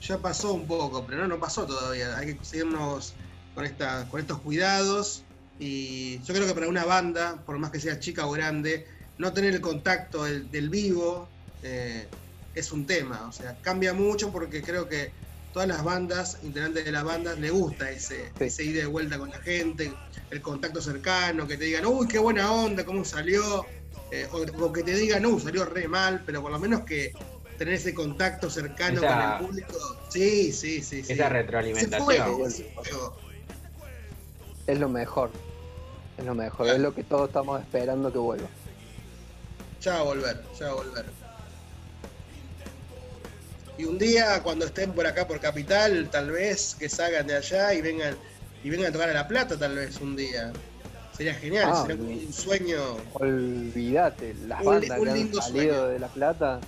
ya 0.00 0.18
pasó 0.18 0.52
un 0.52 0.66
poco, 0.66 1.06
pero 1.06 1.22
no, 1.22 1.28
no 1.28 1.40
pasó 1.40 1.66
todavía, 1.66 2.16
hay 2.16 2.36
que 2.36 2.44
seguirnos 2.44 3.14
con, 3.54 3.64
esta, 3.64 4.08
con 4.08 4.20
estos 4.20 4.40
cuidados 4.40 5.24
y 5.58 6.20
yo 6.22 6.34
creo 6.34 6.46
que 6.46 6.54
para 6.54 6.68
una 6.68 6.84
banda, 6.84 7.42
por 7.46 7.58
más 7.58 7.70
que 7.70 7.80
sea 7.80 8.00
chica 8.00 8.26
o 8.26 8.32
grande, 8.32 8.86
no 9.18 9.32
tener 9.32 9.54
el 9.54 9.60
contacto 9.60 10.24
del, 10.24 10.50
del 10.50 10.68
vivo 10.70 11.28
eh, 11.62 12.08
es 12.54 12.72
un 12.72 12.86
tema. 12.86 13.28
O 13.28 13.32
sea, 13.32 13.60
cambia 13.60 13.94
mucho 13.94 14.32
porque 14.32 14.62
creo 14.62 14.88
que 14.88 15.12
todas 15.52 15.68
las 15.68 15.84
bandas, 15.84 16.38
integrantes 16.42 16.84
de 16.84 16.92
las 16.92 17.04
bandas, 17.04 17.38
le 17.38 17.50
gusta 17.50 17.90
ese, 17.90 18.32
Sí. 18.38 18.44
ese 18.44 18.64
ida 18.64 18.82
y 18.82 18.86
vuelta 18.86 19.18
con 19.18 19.30
la 19.30 19.38
gente, 19.40 19.92
el 20.30 20.40
contacto 20.40 20.80
cercano, 20.80 21.46
que 21.46 21.56
te 21.56 21.64
digan, 21.64 21.86
uy, 21.86 22.08
qué 22.08 22.18
buena 22.18 22.50
onda, 22.50 22.84
cómo 22.84 23.04
salió, 23.04 23.64
eh, 24.12 24.28
o, 24.30 24.42
o 24.64 24.72
que 24.72 24.82
te 24.82 24.94
digan, 24.94 25.24
uy, 25.24 25.40
salió 25.40 25.64
re 25.64 25.88
mal, 25.88 26.22
pero 26.26 26.42
por 26.42 26.52
lo 26.52 26.58
menos 26.58 26.82
que 26.82 27.12
tener 27.56 27.74
ese 27.74 27.94
contacto 27.94 28.50
cercano 28.50 28.98
Esa- 29.00 29.38
con 29.38 29.46
el 29.46 29.64
público. 29.64 29.78
Sí, 30.10 30.52
sí, 30.52 30.82
sí. 30.82 31.02
sí. 31.02 31.12
Esa 31.12 31.12
Ese 31.14 31.28
retroalimentación. 31.30 32.52
Es 34.66 34.78
lo 34.78 34.88
mejor. 34.88 35.30
Es 36.18 36.24
lo 36.26 36.34
mejor, 36.34 36.66
Claro. 36.66 36.76
es 36.76 36.82
lo 36.82 36.94
que 36.94 37.04
todos 37.04 37.28
estamos 37.28 37.60
esperando 37.62 38.12
que 38.12 38.18
vuelva. 38.18 38.48
Ya 39.80 39.94
va 39.94 40.00
a 40.00 40.02
volver, 40.02 40.42
ya 40.60 40.66
va 40.66 40.72
a 40.72 40.74
volver. 40.74 41.04
Y 43.78 43.84
un 43.86 43.98
día, 43.98 44.42
cuando 44.42 44.66
estén 44.66 44.92
por 44.92 45.06
acá 45.06 45.26
por 45.26 45.40
Capital, 45.40 46.08
tal 46.10 46.30
vez 46.30 46.76
que 46.78 46.88
salgan 46.88 47.26
de 47.26 47.36
allá 47.36 47.72
y 47.72 47.80
vengan 47.80 48.14
y 48.62 48.68
vengan 48.70 48.90
a 48.90 48.92
tocar 48.92 49.08
a 49.08 49.14
La 49.14 49.26
Plata, 49.26 49.58
tal 49.58 49.74
vez 49.74 49.98
un 50.00 50.14
día. 50.14 50.52
Sería 51.22 51.38
genial, 51.38 51.70
Ah, 51.72 51.82
sería 51.86 51.98
como 51.98 52.10
un 52.18 52.32
sueño. 52.32 52.78
Olvídate, 53.14 54.34
las 54.48 54.58
Un 54.60 54.66
bandas 54.66 54.98
un 54.98 55.04
que 55.04 55.10
han 55.12 55.34
salido 55.34 55.74
sueño. 55.74 55.86
de 55.86 55.98
La 56.00 56.08
Plata 56.08 56.60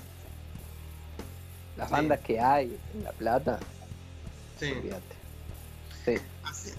Las 1.77 1.89
Sí. 1.89 1.93
bandas 1.93 2.21
que 2.21 2.39
hay 2.39 2.79
en 2.95 3.03
La 3.03 3.11
Plata, 3.11 3.61
Sí. 4.61 4.71
olvídate. 4.71 5.17
Sí. 6.05 6.15
Así, 6.45 6.71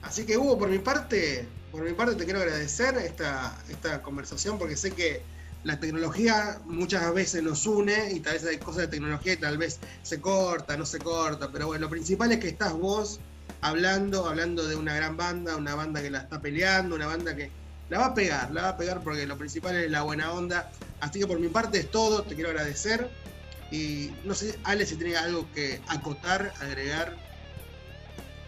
así 0.00 0.26
que 0.26 0.36
Hugo, 0.36 0.58
por 0.58 0.68
mi 0.68 0.80
parte, 0.80 1.48
por 1.70 1.84
mi 1.84 1.92
parte 1.92 2.16
te 2.16 2.24
quiero 2.24 2.40
agradecer 2.40 2.96
esta, 2.96 3.56
esta 3.68 4.02
conversación 4.02 4.58
porque 4.58 4.76
sé 4.76 4.92
que 4.92 5.24
la 5.62 5.78
tecnología 5.78 6.60
muchas 6.64 7.14
veces 7.14 7.40
nos 7.44 7.64
une 7.66 8.10
y 8.14 8.18
tal 8.18 8.32
vez 8.32 8.44
hay 8.46 8.58
cosas 8.58 8.78
de 8.82 8.88
tecnología 8.88 9.34
y 9.34 9.36
tal 9.36 9.58
vez 9.58 9.78
se 10.02 10.20
corta, 10.20 10.76
no 10.76 10.84
se 10.84 10.98
corta, 10.98 11.52
pero 11.52 11.68
bueno, 11.68 11.84
lo 11.84 11.90
principal 11.90 12.32
es 12.32 12.40
que 12.40 12.48
estás 12.48 12.72
vos 12.72 13.20
hablando, 13.62 14.28
hablando 14.28 14.66
de 14.66 14.76
una 14.76 14.94
gran 14.94 15.16
banda, 15.16 15.56
una 15.56 15.74
banda 15.74 16.02
que 16.02 16.10
la 16.10 16.18
está 16.18 16.40
peleando, 16.40 16.96
una 16.96 17.06
banda 17.06 17.34
que 17.34 17.50
la 17.88 17.98
va 17.98 18.06
a 18.06 18.14
pegar, 18.14 18.50
la 18.50 18.62
va 18.62 18.68
a 18.70 18.76
pegar 18.76 19.00
porque 19.02 19.26
lo 19.26 19.38
principal 19.38 19.76
es 19.76 19.90
la 19.90 20.02
buena 20.02 20.32
onda. 20.32 20.70
Así 21.00 21.20
que 21.20 21.26
por 21.26 21.38
mi 21.38 21.48
parte 21.48 21.78
es 21.78 21.90
todo, 21.90 22.22
te 22.22 22.34
quiero 22.34 22.50
agradecer. 22.50 23.08
Y 23.70 24.10
no 24.24 24.34
sé, 24.34 24.58
Ale, 24.64 24.84
si 24.84 24.96
tiene 24.96 25.16
algo 25.16 25.46
que 25.54 25.80
acotar, 25.88 26.52
agregar. 26.60 27.16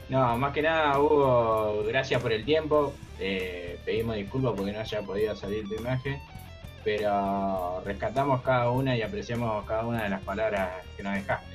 No, 0.08 0.36
más 0.36 0.52
que 0.52 0.62
nada, 0.62 0.98
Hugo, 0.98 1.84
gracias 1.86 2.20
por 2.20 2.32
el 2.32 2.44
tiempo. 2.44 2.94
Eh, 3.18 3.78
pedimos 3.84 4.16
disculpas 4.16 4.52
porque 4.56 4.72
no 4.72 4.80
haya 4.80 5.02
podido 5.02 5.34
salir 5.36 5.66
tu 5.68 5.74
imagen, 5.74 6.20
pero 6.82 7.80
rescatamos 7.84 8.42
cada 8.42 8.70
una 8.70 8.96
y 8.96 9.02
apreciamos 9.02 9.64
cada 9.66 9.86
una 9.86 10.02
de 10.02 10.10
las 10.10 10.22
palabras 10.22 10.84
que 10.96 11.02
nos 11.02 11.14
dejaste. 11.14 11.53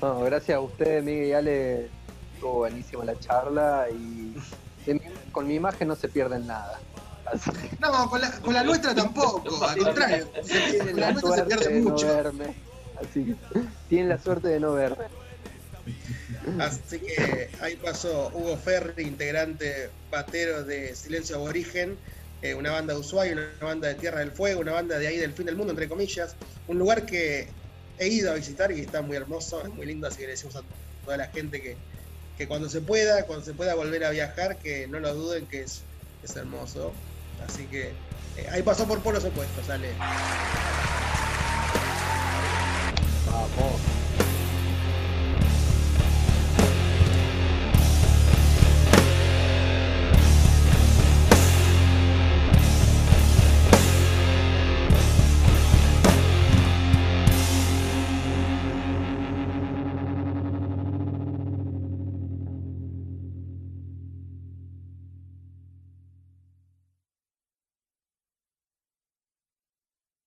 No, 0.00 0.20
gracias 0.20 0.56
a 0.56 0.60
ustedes, 0.60 1.02
Miguel 1.04 1.28
y 1.28 1.32
Ale. 1.32 1.90
Estuvo 2.34 2.54
buenísima 2.58 3.04
la 3.04 3.18
charla 3.18 3.88
y 3.90 4.34
mi- 4.86 5.00
con 5.32 5.46
mi 5.46 5.56
imagen 5.56 5.88
no 5.88 5.96
se 5.96 6.08
pierden 6.08 6.46
nada. 6.46 6.80
Así 7.26 7.50
No, 7.80 8.08
con 8.08 8.20
la, 8.20 8.30
con 8.40 8.54
la 8.54 8.62
nuestra 8.62 8.94
tampoco, 8.94 9.64
al 9.64 9.76
contrario. 9.78 10.30
se- 10.44 10.60
tienen 10.70 10.92
con 10.92 11.00
la 11.00 11.06
la 11.08 11.12
nuestra 11.12 11.34
se 11.36 11.44
pierde 11.44 11.74
de 11.74 11.80
no 11.80 11.90
mucho. 11.90 12.06
verme. 12.06 12.54
Así 13.00 13.24
que 13.24 13.34
tienen 13.88 14.08
la 14.08 14.18
suerte 14.18 14.48
de 14.48 14.60
no 14.60 14.72
verme. 14.72 15.04
Así 16.60 16.98
que 17.00 17.50
ahí 17.60 17.76
pasó 17.76 18.30
Hugo 18.34 18.56
Ferri, 18.56 19.02
integrante 19.04 19.90
batero 20.10 20.64
de 20.64 20.94
Silencio 20.94 21.36
Aborigen, 21.36 21.98
eh, 22.42 22.54
una 22.54 22.70
banda 22.72 22.94
de 22.94 23.00
Ushuaia, 23.00 23.32
una 23.32 23.50
banda 23.60 23.88
de 23.88 23.94
Tierra 23.96 24.20
del 24.20 24.32
Fuego, 24.32 24.60
una 24.60 24.72
banda 24.72 24.98
de 24.98 25.06
ahí 25.08 25.18
del 25.18 25.32
fin 25.32 25.46
del 25.46 25.56
mundo, 25.56 25.72
entre 25.72 25.88
comillas. 25.88 26.36
Un 26.66 26.78
lugar 26.78 27.04
que 27.04 27.50
he 27.98 28.08
ido 28.08 28.30
a 28.30 28.34
visitar 28.34 28.72
y 28.72 28.80
está 28.80 29.02
muy 29.02 29.16
hermoso, 29.16 29.62
es 29.62 29.72
muy 29.74 29.86
lindo, 29.86 30.06
así 30.06 30.18
que 30.18 30.24
le 30.24 30.32
decimos 30.32 30.56
a 30.56 30.62
toda 31.04 31.16
la 31.16 31.26
gente 31.28 31.60
que, 31.60 31.76
que 32.36 32.46
cuando 32.46 32.68
se 32.68 32.80
pueda, 32.80 33.24
cuando 33.26 33.44
se 33.44 33.54
pueda 33.54 33.74
volver 33.74 34.04
a 34.04 34.10
viajar, 34.10 34.56
que 34.58 34.86
no 34.86 35.00
lo 35.00 35.14
duden, 35.14 35.46
que 35.46 35.62
es, 35.62 35.82
es 36.22 36.36
hermoso. 36.36 36.92
Así 37.46 37.64
que 37.66 37.88
eh, 38.36 38.48
ahí 38.50 38.62
pasó 38.62 38.86
por 38.86 39.00
polos 39.00 39.24
opuestos, 39.24 39.66
sale. 39.66 39.88
Vamos. 43.26 43.97